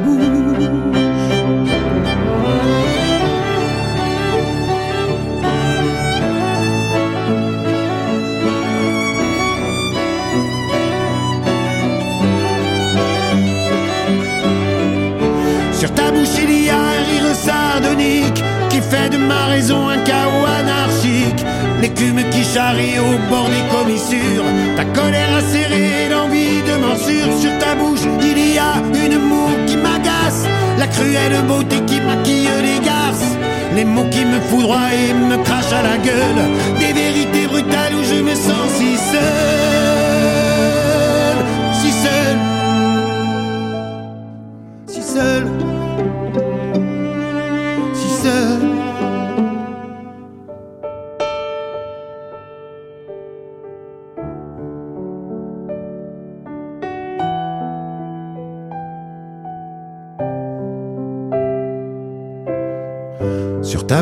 [15.94, 18.44] ta bouche, il y a un rire sardonique
[18.90, 21.44] fait de ma raison un chaos anarchique.
[21.82, 24.48] L'écume qui charrie au bord des commissures.
[24.76, 27.32] Ta colère acérée, l'envie de morsure.
[27.40, 28.74] Sur ta bouche, il y a
[29.06, 30.46] une moue qui m'agace.
[30.78, 33.32] La cruelle beauté qui maquille les garces.
[33.76, 36.44] Les mots qui me foudroient et me crachent à la gueule.
[36.80, 38.70] Des vérités brutales où je me sens.
[38.78, 40.37] Si seul.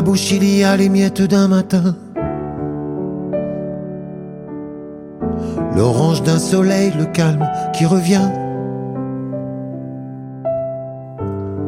[0.06, 1.96] Bouche il y a les miettes d'un matin.
[5.74, 8.30] L'orange d'un soleil, le calme qui revient.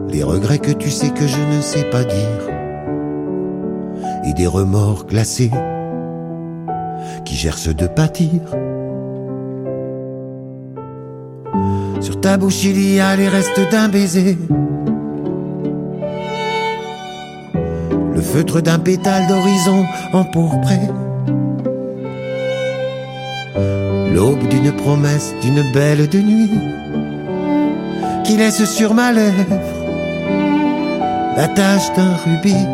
[0.09, 2.43] Les regrets que tu sais que je ne sais pas dire.
[4.25, 5.51] Et des remords glacés
[7.25, 8.41] qui gercent de pâtir.
[12.01, 14.39] Sur ta bouche il y a les restes d'un baiser.
[18.33, 20.79] Feutre d'un pétale d'horizon empourpré.
[24.15, 26.51] L'aube d'une promesse d'une belle de nuit
[28.29, 29.59] qui laisse sur ma lèvre
[31.35, 32.67] la tache d'un rubis.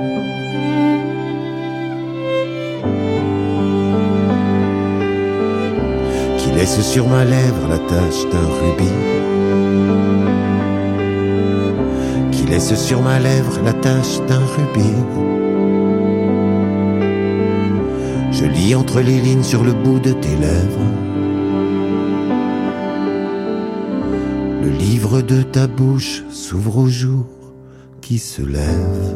[6.38, 9.00] Qui laisse sur ma lèvre la tache d'un rubis.
[12.32, 15.43] Qui laisse sur ma lèvre la tache d'un rubis.
[18.34, 20.80] Je lis entre les lignes sur le bout de tes lèvres.
[24.60, 27.26] Le livre de ta bouche s'ouvre au jour
[28.00, 29.14] qui se lève.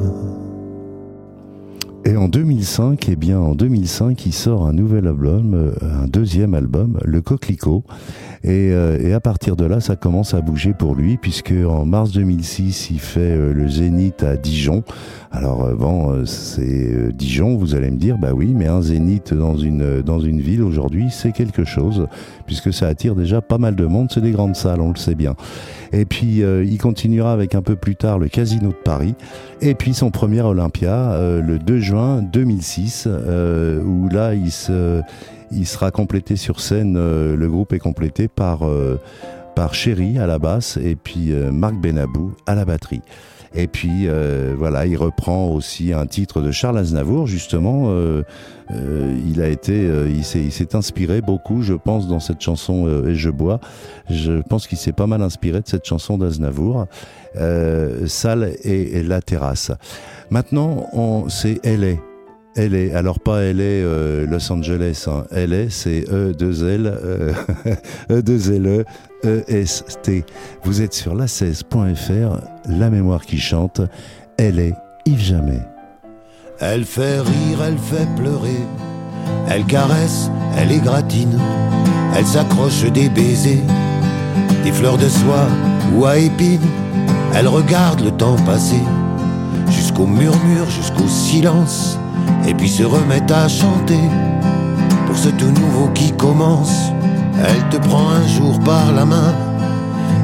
[2.05, 6.55] Et en 2005, eh bien, en 2005, il sort un nouvel album, euh, un deuxième
[6.55, 7.83] album, Le Coquelicot.
[8.45, 11.85] Et, euh, et, à partir de là, ça commence à bouger pour lui, puisque en
[11.85, 14.85] mars 2006, il fait euh, le Zénith à Dijon.
[15.33, 19.57] Alors euh, bon, c'est Dijon, vous allez me dire, bah oui, mais un Zénith dans
[19.57, 22.07] une dans une ville aujourd'hui, c'est quelque chose,
[22.47, 24.09] puisque ça attire déjà pas mal de monde.
[24.13, 25.35] C'est des grandes salles, on le sait bien.
[25.93, 29.15] Et puis il continuera avec un peu plus tard le Casino de Paris,
[29.61, 33.09] et puis son premier Olympia le 2 juin 2006,
[33.85, 35.03] où là il se
[35.51, 39.01] il sera complété sur scène, euh, le groupe est complété par, euh,
[39.55, 43.03] par Chéri à la basse et puis euh, Marc Benabou à la batterie.
[43.55, 44.07] Et puis
[44.59, 47.91] voilà, il reprend aussi un titre de Charles Aznavour, justement.
[48.71, 53.59] il a été, il s'est inspiré beaucoup, je pense, dans cette chanson Et je bois.
[54.11, 56.89] Je pense qu'il s'est pas mal inspiré de cette chanson d'Aznavour,
[58.07, 59.73] Salle et, la terrasse.
[60.31, 62.08] Maintenant, c'est est.
[62.57, 62.97] LA.
[62.97, 65.25] Alors pas LA euh, Los Angeles, hein.
[65.31, 67.33] LA c'est E2L, euh,
[68.11, 68.85] E2LE,
[69.49, 70.25] EST.
[70.65, 73.81] Vous êtes sur la16.fr, la mémoire qui chante,
[74.37, 74.75] elle est
[75.07, 75.61] Yves Jamais.
[76.61, 78.61] Elle fait rire, elle fait pleurer,
[79.49, 81.39] elle caresse, elle égratine,
[82.17, 83.63] elle s'accroche des baisers,
[84.65, 85.47] des fleurs de soie
[85.95, 86.67] ou à épines,
[87.35, 88.83] elle regarde le temps passer,
[89.71, 91.97] jusqu'au murmure, jusqu'au silence
[92.47, 94.01] et puis se remettent à chanter
[95.07, 96.91] pour ce tout nouveau qui commence.
[97.39, 99.35] Elle te prend un jour par la main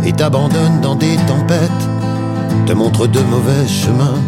[0.04, 1.70] et t'abandonne dans des tempêtes,
[2.66, 4.20] te montre de mauvais chemins.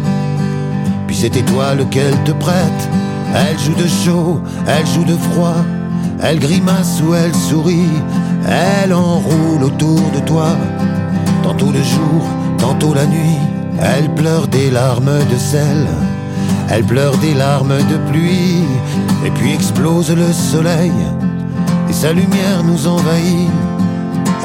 [1.07, 2.89] Puis c'est étoile qu'elle te prête.
[3.33, 5.57] Elle joue de chaud, elle joue de froid,
[6.21, 7.91] elle grimace ou elle sourit,
[8.47, 10.49] elle enroule autour de toi,
[11.43, 12.23] tantôt le jour,
[12.57, 13.37] tantôt la nuit.
[13.79, 15.87] Elle pleure des larmes de sel
[16.69, 18.63] elle pleure des larmes de pluie,
[19.25, 20.91] et puis explose le soleil,
[21.89, 23.49] et sa lumière nous envahit.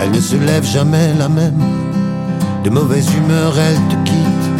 [0.00, 1.62] Elle ne se lève jamais la même,
[2.64, 4.50] de mauvaise humeur elle te quitte,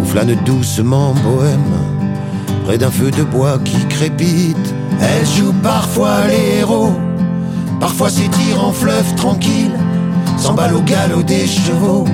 [0.00, 1.60] ou flâne doucement bohème,
[2.64, 4.74] près d'un feu de bois qui crépite.
[5.00, 6.92] Elle joue parfois les héros,
[7.80, 9.72] parfois s'étire en fleuve tranquille,
[10.36, 12.04] s'emballe au galop des chevaux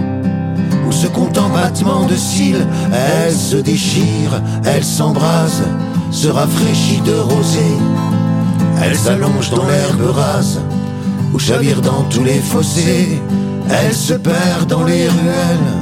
[0.92, 2.66] se compte en battements de cils.
[2.92, 5.62] Elle se déchire, elle s'embrase,
[6.10, 7.78] se rafraîchit de rosée.
[8.82, 10.60] Elle s'allonge dans l'herbe rase,
[11.32, 13.20] ou chavire dans tous les fossés.
[13.70, 15.72] Elle se perd dans les ruelles,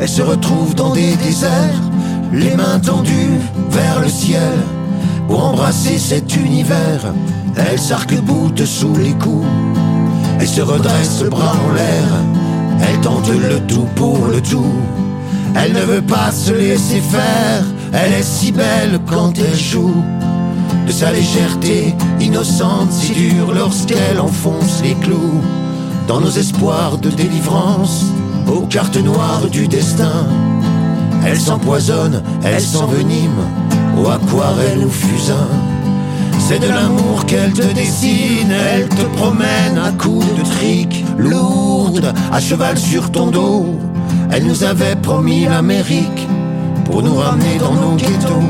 [0.00, 1.82] elle se retrouve dans des déserts,
[2.32, 3.38] les mains tendues
[3.70, 4.58] vers le ciel,
[5.28, 7.12] pour embrasser cet univers.
[7.56, 9.46] Elle s'arc-boute sous les coups,
[10.40, 12.25] elle se redresse bras en l'air
[13.32, 14.74] le tout pour le tout.
[15.54, 17.64] Elle ne veut pas se laisser faire.
[17.92, 20.02] Elle est si belle quand elle joue.
[20.86, 25.40] De sa légèreté innocente si dure lorsqu'elle enfonce les clous.
[26.06, 28.04] Dans nos espoirs de délivrance,
[28.46, 30.26] aux cartes noires du destin.
[31.26, 33.42] Elle s'empoisonne, elle s'envenime,
[33.98, 35.48] aux aquarelles ou fusain.
[36.38, 42.40] C'est de l'amour qu'elle te dessine, elle te promène à coups de trick lourde, à
[42.40, 43.66] cheval sur ton dos.
[44.30, 46.26] Elle nous avait promis l'Amérique
[46.84, 48.48] pour nous ramener dans nos ghettos.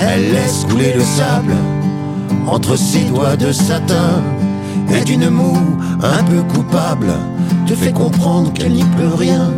[0.00, 1.54] Elle laisse couler le sable
[2.46, 4.22] entre ses doigts de satin
[4.94, 7.12] et d'une moue un peu coupable
[7.66, 9.50] te fait comprendre qu'elle n'y peut rien.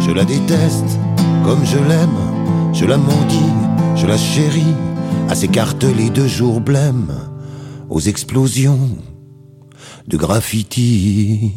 [0.00, 0.98] Je la déteste
[1.44, 3.52] comme je l'aime, je la maudis,
[3.96, 4.74] je la chéris,
[5.28, 7.12] à s'écarteler de jours blêmes,
[7.88, 8.78] aux explosions
[10.06, 11.52] de graffiti.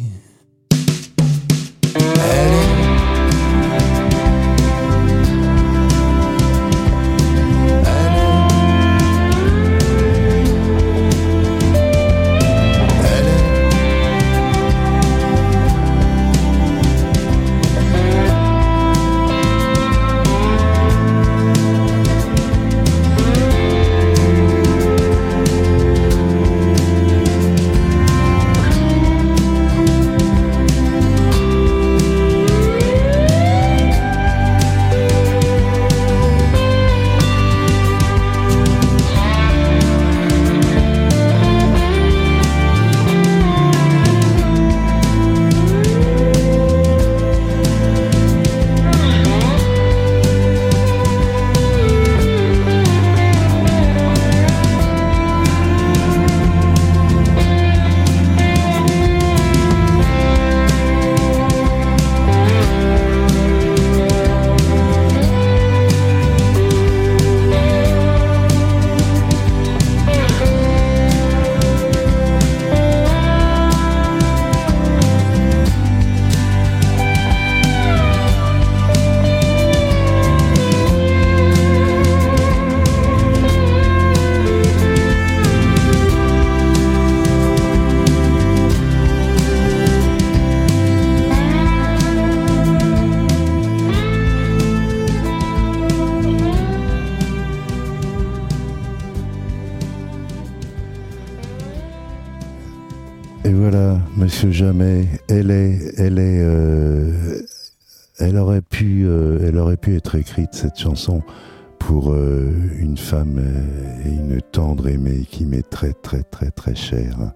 [111.78, 116.74] Pour euh, une femme euh, et une tendre aimée qui m'est très très très très
[116.74, 117.32] chère.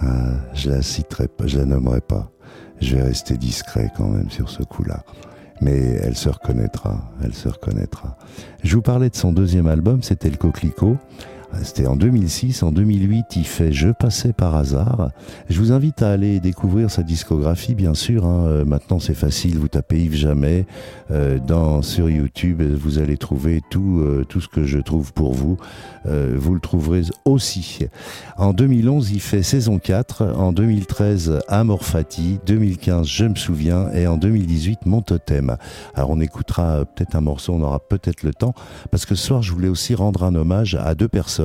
[0.00, 2.30] Ah, je la citerai pas, je la nommerai pas.
[2.80, 5.04] Je vais rester discret quand même sur ce coup-là.
[5.60, 8.18] Mais elle se reconnaîtra, elle se reconnaîtra.
[8.64, 10.96] Je vous parlais de son deuxième album, c'était le Coquelicot.
[11.62, 15.10] C'était en 2006, en 2008, il fait Je passais par hasard.
[15.48, 18.26] Je vous invite à aller découvrir sa discographie, bien sûr.
[18.26, 18.44] hein.
[18.46, 19.58] Euh, Maintenant, c'est facile.
[19.58, 20.66] Vous tapez Yves Jamais
[21.10, 25.34] euh, dans sur YouTube, vous allez trouver tout euh, tout ce que je trouve pour
[25.34, 25.56] vous.
[26.06, 27.78] Vous le trouverez aussi.
[28.36, 30.34] En 2011, il fait saison 4.
[30.36, 32.38] En 2013, Amor Fati.
[32.46, 33.90] 2015, Je me souviens.
[33.92, 35.56] Et en 2018, Mon Totem.
[35.94, 37.54] Alors, on écoutera peut-être un morceau.
[37.54, 38.52] On aura peut-être le temps
[38.90, 41.43] parce que ce soir, je voulais aussi rendre un hommage à deux personnes.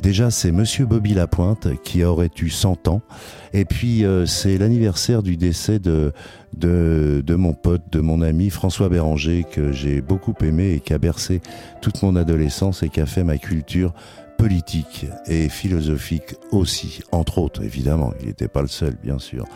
[0.00, 3.02] Déjà, c'est Monsieur Bobby Lapointe qui aurait eu 100 ans.
[3.52, 6.12] Et puis, euh, c'est l'anniversaire du décès de,
[6.56, 10.98] de, mon pote, de mon ami François Béranger, que j'ai beaucoup aimé et qui a
[10.98, 11.40] bercé
[11.80, 13.92] toute mon adolescence et qui a fait ma culture
[14.42, 18.12] politique et philosophique aussi, entre autres, évidemment.
[18.20, 19.46] Il n'était pas le seul, bien sûr.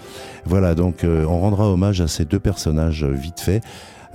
[0.45, 3.63] Voilà, donc euh, on rendra hommage à ces deux personnages euh, vite fait.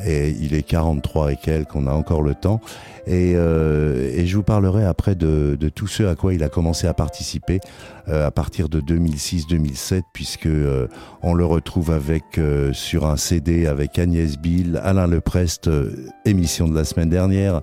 [0.06, 2.60] Et il est 43 et quelques, on a encore le temps.
[3.08, 6.50] Et, euh, et je vous parlerai après de, de tout ce à quoi il a
[6.50, 7.60] commencé à participer
[8.08, 10.88] euh, à partir de 2006-2007, puisque euh,
[11.24, 12.24] on le retrouve avec
[12.74, 15.70] sur un CD avec Agnès Bill, Alain Leprest,
[16.26, 17.62] émission de la semaine dernière.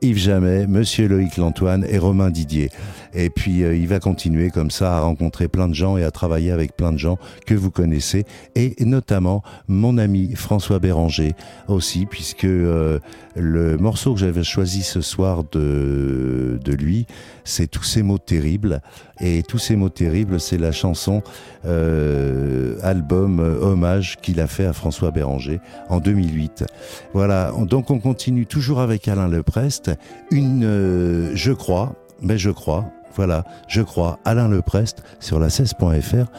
[0.00, 2.70] Yves Jamais, Monsieur Loïc Lantoine et Romain Didier.
[3.18, 6.12] Et puis euh, il va continuer comme ça à rencontrer plein de gens et à
[6.12, 8.24] travailler avec plein de gens que vous connaissez.
[8.54, 11.32] Et notamment mon ami François Béranger
[11.66, 13.00] aussi puisque euh,
[13.34, 17.06] le morceau que j'avais choisi ce soir de, de lui
[17.44, 18.80] c'est Tous ces mots terribles.
[19.20, 21.22] Et Tous ces mots terribles c'est la chanson
[21.64, 26.64] euh, album euh, hommage qu'il a fait à François Béranger en 2008.
[27.12, 29.90] Voilà, donc on continue toujours avec Alain Leprest,
[30.30, 36.30] une euh, je crois, mais je crois, voilà, je crois, Alain Leprest sur la 16.fr,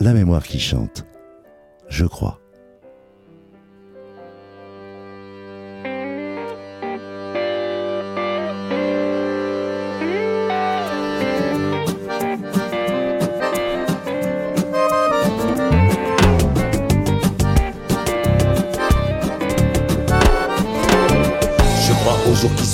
[0.00, 1.04] la mémoire qui chante.
[1.88, 2.40] Je crois.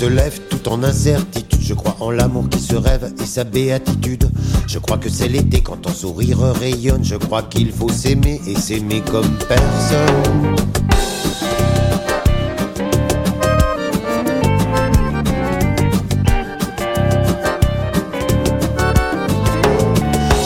[0.05, 1.61] Se lève tout en incertitude.
[1.63, 4.29] Je crois en l'amour qui se rêve et sa béatitude.
[4.67, 7.03] Je crois que c'est l'été quand ton sourire rayonne.
[7.03, 10.57] Je crois qu'il faut s'aimer et s'aimer comme personne.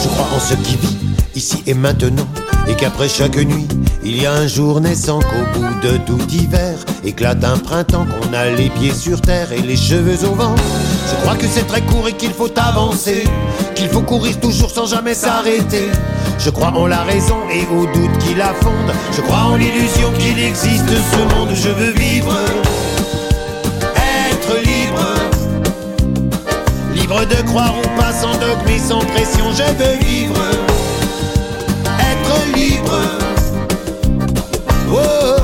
[0.01, 0.97] Je crois en ce qui vit
[1.35, 2.27] ici et maintenant
[2.69, 3.67] Et qu'après chaque nuit,
[4.03, 8.33] il y a un jour naissant qu'au bout de tout hiver éclate un printemps qu'on
[8.33, 10.55] a les pieds sur terre et les cheveux au vent.
[11.09, 13.23] Je crois que c'est très court et qu'il faut avancer,
[13.75, 15.89] qu'il faut courir toujours sans jamais s'arrêter.
[16.37, 18.93] Je crois en la raison et au doute qui la fonde.
[19.13, 21.49] Je crois en l'illusion qu'il existe ce monde.
[21.53, 22.33] Je veux vivre,
[23.95, 25.05] être libre,
[26.93, 29.45] libre de croire ou pas sans dogme et sans pression.
[29.51, 30.35] Je veux vivre,
[34.91, 35.39] Oh.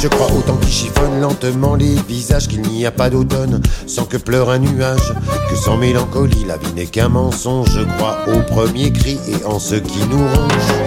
[0.00, 4.16] Je crois autant qu'il chiffonne lentement les visages qu'il n'y a pas d'automne sans que
[4.16, 5.14] pleure un nuage,
[5.48, 7.70] que sans mélancolie la vie n'est qu'un mensonge.
[7.70, 10.83] Je crois au premier cri et en ce qui nous ronge.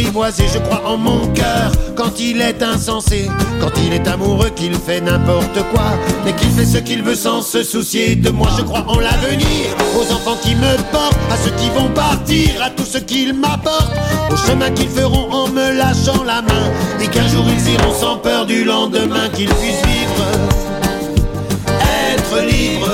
[0.00, 3.28] Je crois en mon cœur quand il est insensé,
[3.60, 5.90] quand il est amoureux, qu'il fait n'importe quoi,
[6.24, 8.48] mais qu'il fait ce qu'il veut sans se soucier de moi.
[8.56, 12.70] Je crois en l'avenir, aux enfants qui me portent, à ceux qui vont partir, à
[12.70, 13.92] tout ce qu'ils m'apportent,
[14.30, 16.70] au chemin qu'ils feront en me lâchant la main,
[17.00, 20.26] et qu'un jour ils iront sans peur du lendemain, qu'ils puissent vivre,
[22.12, 22.90] être libre.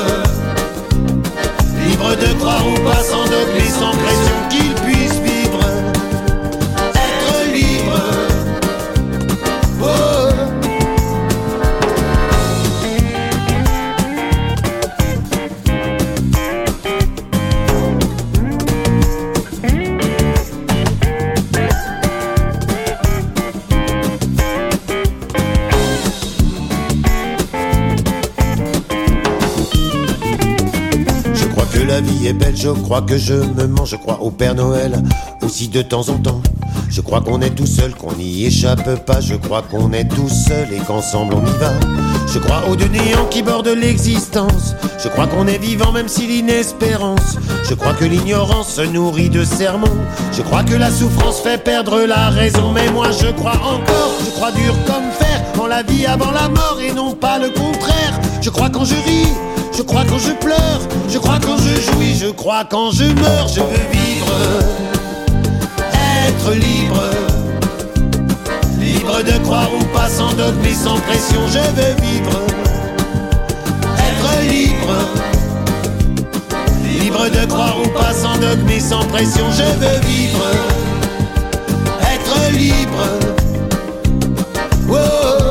[1.86, 4.33] Libre de croire ou pas sans dogme et sans pression
[31.94, 35.00] la vie est belle, je crois que je me mens, je crois au Père Noël
[35.42, 36.42] aussi de temps en temps.
[36.90, 40.28] Je crois qu'on est tout seul, qu'on n'y échappe pas, je crois qu'on est tout
[40.28, 41.70] seul et qu'ensemble on y va.
[42.26, 46.26] Je crois aux deux néants qui bordent l'existence, je crois qu'on est vivant même si
[46.26, 47.38] l'inespérance.
[47.62, 50.00] Je crois que l'ignorance se nourrit de sermons,
[50.32, 54.30] je crois que la souffrance fait perdre la raison, mais moi je crois encore, je
[54.32, 58.20] crois dur comme fer, en la vie avant la mort et non pas le contraire.
[58.40, 59.28] Je crois quand je ris,
[59.76, 63.48] je crois quand je pleure, je crois quand je jouis, je crois quand je meurs,
[63.48, 64.34] je veux vivre,
[66.26, 67.02] être libre,
[68.78, 72.40] libre de croire ou pas sans dogme et sans pression, je veux vivre,
[73.98, 74.96] être libre,
[77.00, 80.44] libre de croire ou pas sans dogme et sans pression, je veux vivre,
[82.00, 83.04] être libre.
[84.90, 85.43] Oh.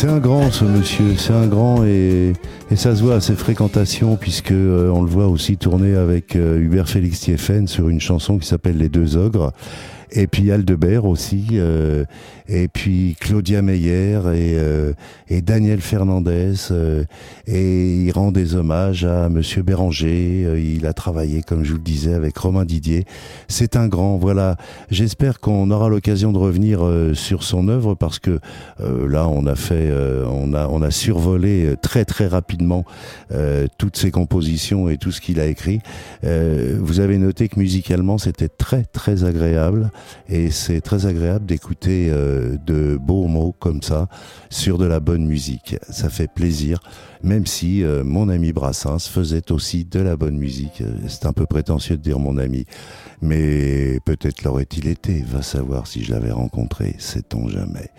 [0.00, 2.32] C'est un grand ce monsieur, c'est un grand et,
[2.70, 6.36] et ça se voit à ses fréquentations puisque euh, on le voit aussi tourner avec
[6.36, 9.52] euh, Hubert Félix Thieffen sur une chanson qui s'appelle Les Deux Ogres.
[10.12, 12.04] Et puis Aldebert aussi, euh,
[12.48, 14.92] et puis Claudia Meyer et, euh,
[15.28, 17.04] et Daniel Fernandez, euh,
[17.46, 20.44] et il rend des hommages à Monsieur Béranger.
[20.46, 23.04] euh, il a travaillé, comme je vous le disais, avec Romain Didier.
[23.48, 24.16] C'est un grand.
[24.16, 24.56] Voilà.
[24.90, 28.40] J'espère qu'on aura l'occasion de revenir euh, sur son œuvre parce que
[28.80, 29.92] euh, là, on a fait,
[30.26, 32.84] on a, on a survolé très très rapidement
[33.78, 35.80] toutes ses compositions et tout ce qu'il a écrit.
[36.22, 39.90] Vous avez noté que musicalement, c'était très très agréable
[40.28, 44.08] et c'est très agréable d'écouter euh, de beaux mots comme ça
[44.48, 45.76] sur de la bonne musique.
[45.88, 46.80] Ça fait plaisir,
[47.22, 50.82] même si euh, mon ami Brassens faisait aussi de la bonne musique.
[50.82, 52.64] Euh, C'est un peu prétentieux de dire mon ami,
[53.22, 55.24] mais peut-être l'aurait-il été.
[55.26, 56.94] Va savoir si je l'avais rencontré.
[56.98, 57.90] Sait-on jamais.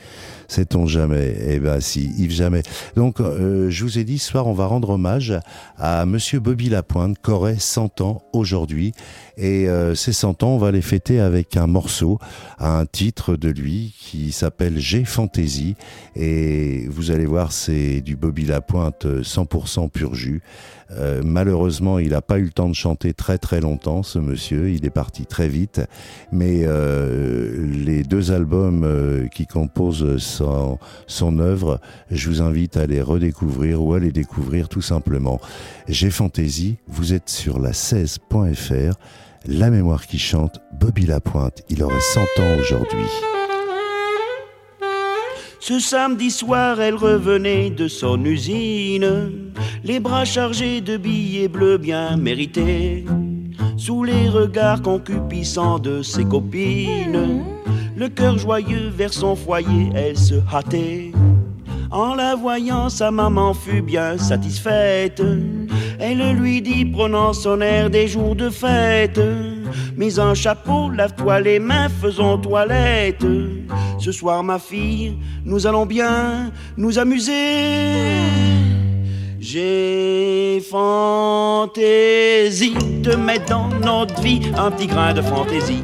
[0.47, 2.64] Sait-on jamais Eh ben si, Yves jamais.
[2.97, 5.34] Donc, je vous ai dit, ce soir, on va rendre hommage
[5.78, 8.93] à Monsieur Bobby Lapointe, qui aurait 100 ans aujourd'hui.
[9.42, 12.20] Et euh, ces 100 ans, on va les fêter avec un morceau,
[12.60, 15.76] un titre de lui qui s'appelle J'ai Fantaisie.
[16.16, 20.44] Et vous allez voir, c'est du Bobby Lapointe euh, 100% pur jus.
[20.98, 24.70] Euh, malheureusement, il n'a pas eu le temps de chanter très très longtemps, ce monsieur.
[24.70, 25.82] Il est parti très vite.
[26.32, 31.80] Mais euh, les deux albums euh, qui composent son, son œuvre,
[32.10, 35.39] je vous invite à les redécouvrir ou à les découvrir tout simplement.
[35.88, 38.98] J'ai fantaisie, vous êtes sur la 16.fr.
[39.48, 41.64] La mémoire qui chante, Bobby Lapointe.
[41.68, 43.06] Il aurait 100 ans aujourd'hui.
[45.60, 49.52] Ce samedi soir, elle revenait de son usine,
[49.84, 53.06] les bras chargés de billets bleus bien mérités,
[53.78, 57.44] sous les regards concupissants de ses copines.
[57.96, 61.12] Le cœur joyeux vers son foyer, elle se hâtait.
[61.92, 65.22] En la voyant, sa maman fut bien satisfaite.
[66.00, 69.20] Elle lui dit, prenant son air des jours de fête,
[69.98, 73.26] Mets un chapeau, lave-toi les mains, faisons toilette.
[74.00, 78.16] Ce soir, ma fille, nous allons bien nous amuser.
[79.39, 81.84] J'ai fantaisie
[83.04, 85.84] de mettre dans notre vie un petit grain de fantaisie.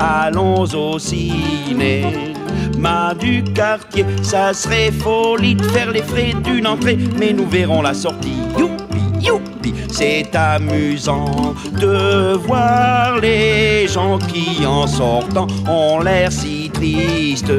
[0.00, 2.34] Allons au ciné.
[2.78, 7.82] Ma du quartier, ça serait folie de faire les frais d'une entrée, mais nous verrons
[7.82, 8.36] la sortie.
[8.56, 17.52] Youpi, youpi, c'est amusant de voir les gens qui en sortant ont l'air si tristes.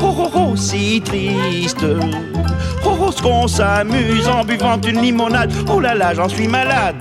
[0.00, 1.86] Oh oh oh, si triste.
[2.84, 5.52] Oh oh, ce qu'on s'amuse en buvant une limonade.
[5.68, 6.96] Oh là là, j'en suis malade.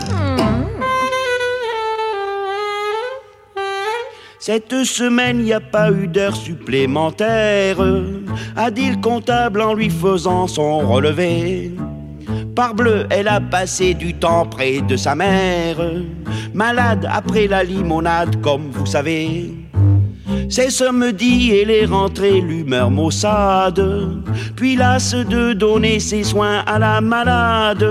[4.48, 7.80] Cette semaine, y a pas eu d'heure supplémentaire,
[8.56, 11.74] a dit le comptable en lui faisant son relevé?
[12.56, 15.76] Parbleu, elle a passé du temps près de sa mère,
[16.54, 19.52] malade après la limonade, comme vous savez.
[20.50, 23.84] C'est samedi, elle est rentrée, l'humeur maussade.
[24.56, 27.86] Puis lasse de donner ses soins à la malade.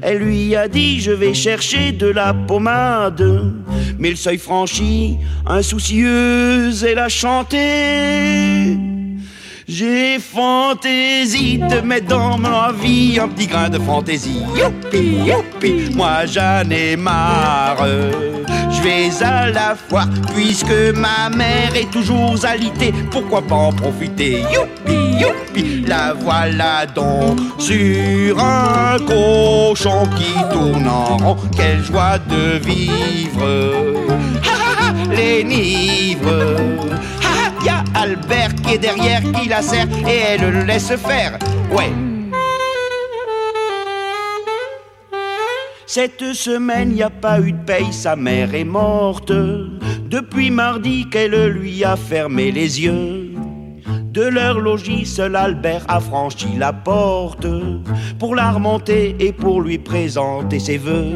[0.00, 3.52] Elle lui a dit Je vais chercher de la pommade.
[3.98, 8.78] Mais le seuil franchi, insoucieuse, elle a chanté.
[9.68, 14.42] J'ai fantaisie de mettre dans ma vie un petit grain de fantaisie.
[14.56, 17.86] Youpi, youpi, moi j'en ai marre.
[18.82, 22.92] Vais à la foire puisque ma mère est toujours alitée.
[23.12, 24.42] Pourquoi pas en profiter?
[24.52, 31.36] Youpi, youpi, la voilà donc sur un cochon qui tourne en rond.
[31.56, 33.72] Quelle joie de vivre!
[35.10, 36.56] Les nivres!
[37.22, 40.92] Ha, ha, y a Albert qui est derrière, qui la serre et elle le laisse
[40.96, 41.38] faire.
[41.70, 41.92] Ouais.
[45.94, 49.30] Cette semaine, y a pas eu de paye, sa mère est morte.
[50.08, 53.34] Depuis mardi qu'elle lui a fermé les yeux.
[54.10, 57.46] De leur logis, seul Albert a franchi la porte
[58.18, 61.12] pour la remonter et pour lui présenter ses voeux.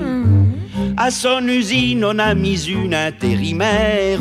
[0.99, 4.21] À son usine, on a mis une intérimaire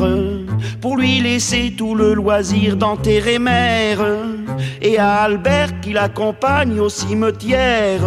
[0.80, 4.00] pour lui laisser tout le loisir d'enterrer mère.
[4.80, 8.00] Et à Albert qui l'accompagne au cimetière.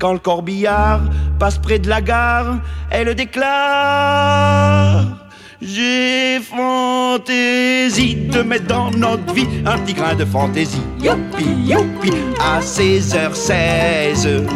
[0.00, 1.02] Quand le corbillard
[1.38, 2.56] passe près de la gare,
[2.90, 5.04] elle déclare.
[5.60, 10.80] J'ai fantaisie de mettre dans notre vie un petit grain de fantaisie.
[11.02, 14.46] Youpi, youpi, à 16h16.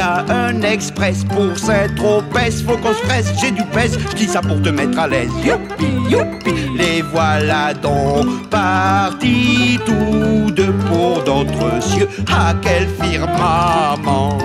[0.00, 4.62] Un express pour Saint-Tropez, faut qu'on se presse, j'ai du pèse, je dis ça pour
[4.62, 5.30] te mettre à l'aise.
[5.44, 12.08] Youpi, youpi, les voilà donc partis tous deux pour d'autres cieux.
[12.30, 14.38] Ah, quelle firmament,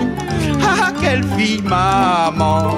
[0.63, 2.75] ah, quelle fille maman.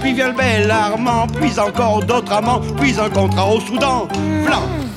[0.00, 4.08] Puis vient le bel Armand, puis encore d'autres amants, puis un contrat au Soudan.
[4.44, 4.87] Blanc.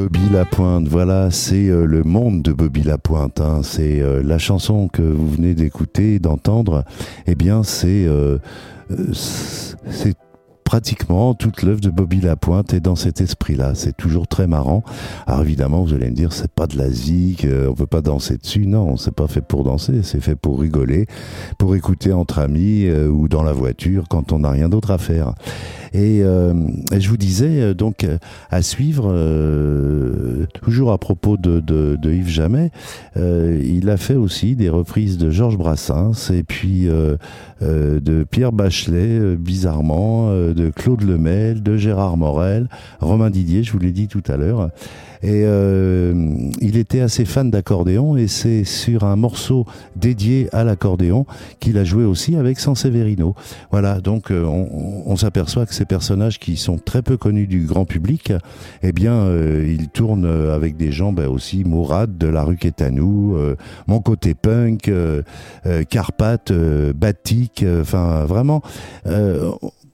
[0.00, 3.38] Bobby Lapointe, voilà, c'est euh, le monde de Bobby Lapointe.
[3.42, 3.60] hein.
[3.62, 6.84] C'est euh, la chanson que vous venez d'écouter, d'entendre.
[7.26, 8.38] Eh bien, c'est euh,
[9.90, 10.16] c'est
[10.70, 13.72] pratiquement toute l'œuvre de Bobby Lapointe est dans cet esprit-là.
[13.74, 14.84] C'est toujours très marrant.
[15.26, 18.02] Alors évidemment, vous allez me dire, c'est pas de la zik, euh, on peut pas
[18.02, 18.68] danser dessus.
[18.68, 21.06] Non, c'est pas fait pour danser, c'est fait pour rigoler,
[21.58, 24.98] pour écouter entre amis euh, ou dans la voiture quand on n'a rien d'autre à
[24.98, 25.34] faire.
[25.92, 26.54] Et, euh,
[26.96, 28.06] je vous disais donc
[28.52, 29.12] à suivre,
[30.62, 32.70] toujours à propos de, de, de Yves Jamais,
[33.16, 36.86] il a fait aussi des reprises de Georges Brassens et puis
[37.60, 42.68] de Pierre Bachelet, bizarrement, euh, de Claude Lemel, de Gérard Morel,
[43.00, 44.70] Romain Didier, je vous l'ai dit tout à l'heure.
[45.22, 46.14] Et euh,
[46.62, 51.26] il était assez fan d'accordéon et c'est sur un morceau dédié à l'accordéon
[51.58, 53.34] qu'il a joué aussi avec Sanseverino.
[53.70, 57.84] Voilà, donc euh, on, s'aperçoit que ces personnages qui sont très peu connus du grand
[57.84, 58.32] public,
[58.82, 63.36] eh bien, euh, ils tournent avec des gens ben, aussi Mourad de la rue Quétanou,
[63.86, 65.22] mon côté punk, euh,
[66.94, 68.62] Batik, enfin vraiment,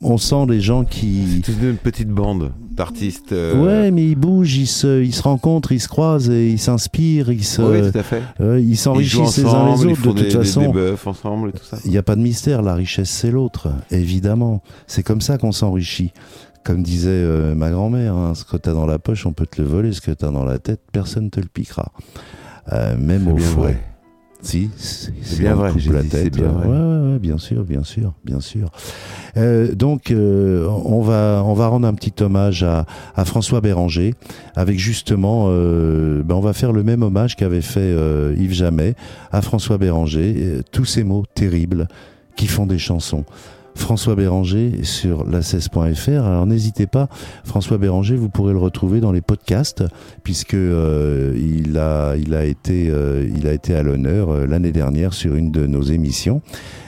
[0.03, 1.42] on sent les gens qui...
[1.44, 3.32] C'est une petite bande d'artistes.
[3.32, 6.59] euh, Ouais, mais ils bougent, ils se, ils se rencontrent, ils se croisent et ils
[6.59, 8.22] s'inspirent, ils se, Oui, tout à fait.
[8.40, 10.03] euh, ils Ils s'enrichissent les uns ensemble, les ils autres.
[10.03, 11.78] font De toute des, des, façon, des bœufs ensemble et tout ça.
[11.84, 14.62] il n'y a pas de mystère, la richesse c'est l'autre, évidemment.
[14.86, 16.12] C'est comme ça qu'on s'enrichit.
[16.64, 19.62] Comme disait euh, ma grand-mère, hein, ce que t'as dans la poche, on peut te
[19.62, 19.92] le voler.
[19.92, 21.92] Ce que t'as dans la tête, personne te le piquera.
[22.99, 23.62] Même au fouet.
[23.62, 23.82] vrai.
[24.47, 26.68] Si, c'est bien vrai, j'ai la c'est bien vrai.
[26.68, 28.70] Ouais, ouais, ouais, bien sûr, bien sûr, bien sûr.
[29.36, 32.86] Euh, donc, euh, on va on va rendre un petit hommage à,
[33.16, 34.14] à François Béranger,
[34.55, 37.92] avec justement, euh, ben on va faire le même hommage qu'avait fait
[38.38, 38.94] Yves Jamais
[39.32, 40.61] à François Béranger.
[40.70, 41.88] tous ces mots terribles
[42.36, 43.24] qui font des chansons.
[43.77, 46.24] François Béranger sur la 16.fr.
[46.24, 47.09] Alors n'hésitez pas,
[47.45, 49.85] François Béranger, vous pourrez le retrouver dans les podcasts
[50.24, 54.72] puisque euh, il a il a été euh, il a été à l'honneur euh, l'année
[54.72, 56.43] dernière sur une de nos émissions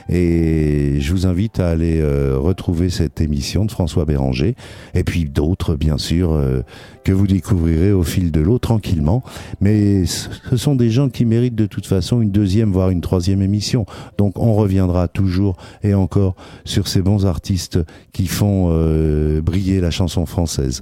[0.09, 4.55] et je vous invite à aller euh, retrouver cette émission de François Béranger.
[4.95, 6.61] Et puis d'autres bien sûr euh,
[7.03, 9.23] que vous découvrirez au fil de l'eau tranquillement.
[9.61, 13.43] Mais ce sont des gens qui méritent de toute façon une deuxième voire une troisième
[13.43, 13.85] émission.
[14.17, 16.35] Donc on reviendra toujours et encore
[16.65, 17.79] sur ces bons artistes
[18.11, 20.81] qui font euh, briller la chanson française.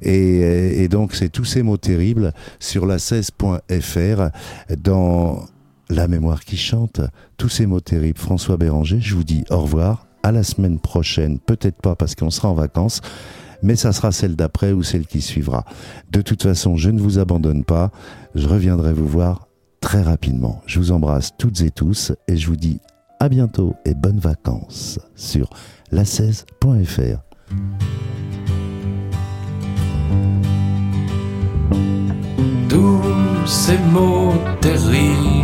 [0.00, 4.30] Et, et donc c'est tous ces mots terribles sur la 16.fr
[4.78, 5.44] dans
[5.94, 7.02] La mémoire qui chante,
[7.36, 8.18] tous ces mots terribles.
[8.18, 12.30] François Béranger, je vous dis au revoir, à la semaine prochaine, peut-être pas parce qu'on
[12.30, 13.02] sera en vacances,
[13.62, 15.66] mais ça sera celle d'après ou celle qui suivra.
[16.10, 17.90] De toute façon, je ne vous abandonne pas,
[18.34, 19.48] je reviendrai vous voir
[19.82, 20.62] très rapidement.
[20.64, 22.80] Je vous embrasse toutes et tous et je vous dis
[23.20, 25.50] à bientôt et bonnes vacances sur
[25.92, 27.18] la16.fr.
[32.70, 34.32] Tous ces mots
[34.62, 35.41] terribles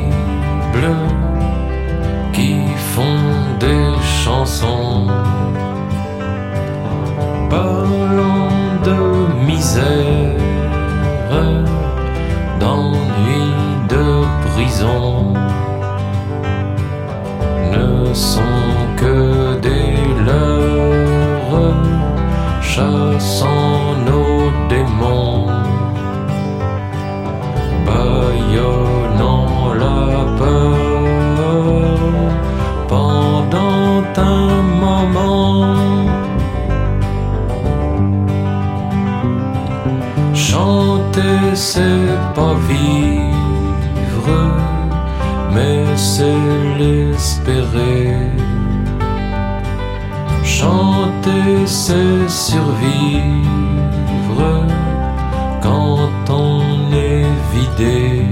[2.33, 2.55] qui
[2.95, 3.21] font
[3.59, 3.91] des
[4.23, 5.07] chansons.
[7.51, 8.49] Parlant
[8.85, 8.99] de
[9.47, 10.37] misère,
[12.61, 13.45] d'ennui,
[13.89, 14.07] de
[14.47, 15.35] prison.
[17.73, 18.58] Ne sont
[51.91, 53.23] C'est survivre
[55.63, 57.25] quand on est
[57.55, 58.27] vidé,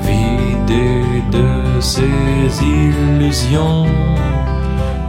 [0.00, 3.84] vidé de ses illusions,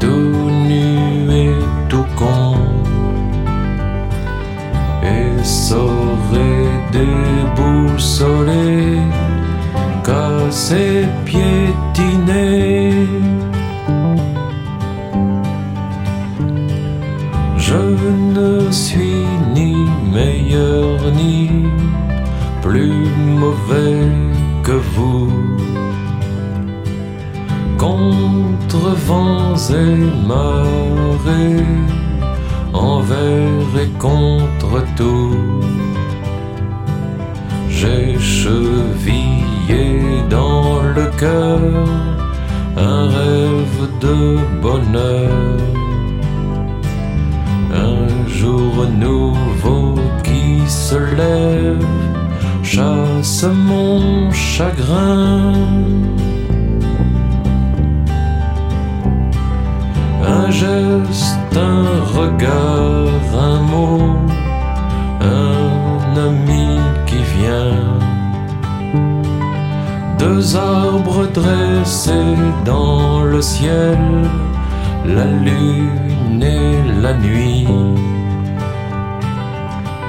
[0.01, 1.55] tout nu et
[1.87, 2.57] tout con,
[5.01, 8.99] et saurait déboussoler,
[10.03, 10.98] casser,
[27.79, 31.65] Contre vents et marées,
[32.73, 35.37] envers et contre tout.
[37.69, 39.85] J'ai chevillé
[40.29, 41.59] dans le cœur
[42.77, 45.57] un rêve de bonheur
[47.73, 51.85] un jour nouveau qui se lève
[52.63, 55.53] chasse mon chagrin.
[60.49, 61.85] Un geste, un
[62.19, 64.15] regard, un mot,
[65.21, 67.99] un ami qui vient.
[70.17, 72.35] Deux arbres dressés
[72.65, 73.99] dans le ciel,
[75.05, 77.67] la lune et la nuit.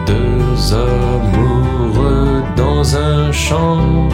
[0.07, 4.09] Deux amoureux dans un champ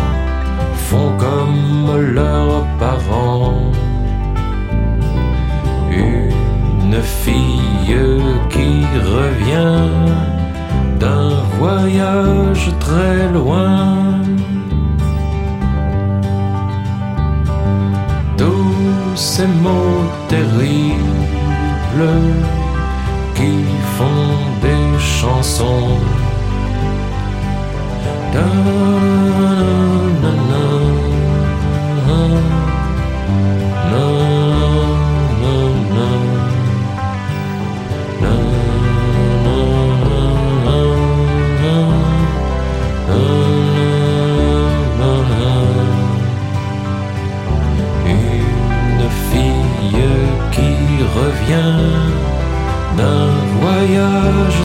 [0.75, 3.71] font comme leurs parents.
[6.97, 7.97] une fille
[8.49, 8.85] qui
[9.17, 9.91] revient
[10.99, 14.21] d'un voyage très loin.
[18.37, 20.95] Tous ces mots terribles
[23.35, 23.65] qui
[23.97, 25.99] font des chansons.
[51.17, 51.79] reviens
[52.97, 53.29] d'un
[53.61, 54.47] voyage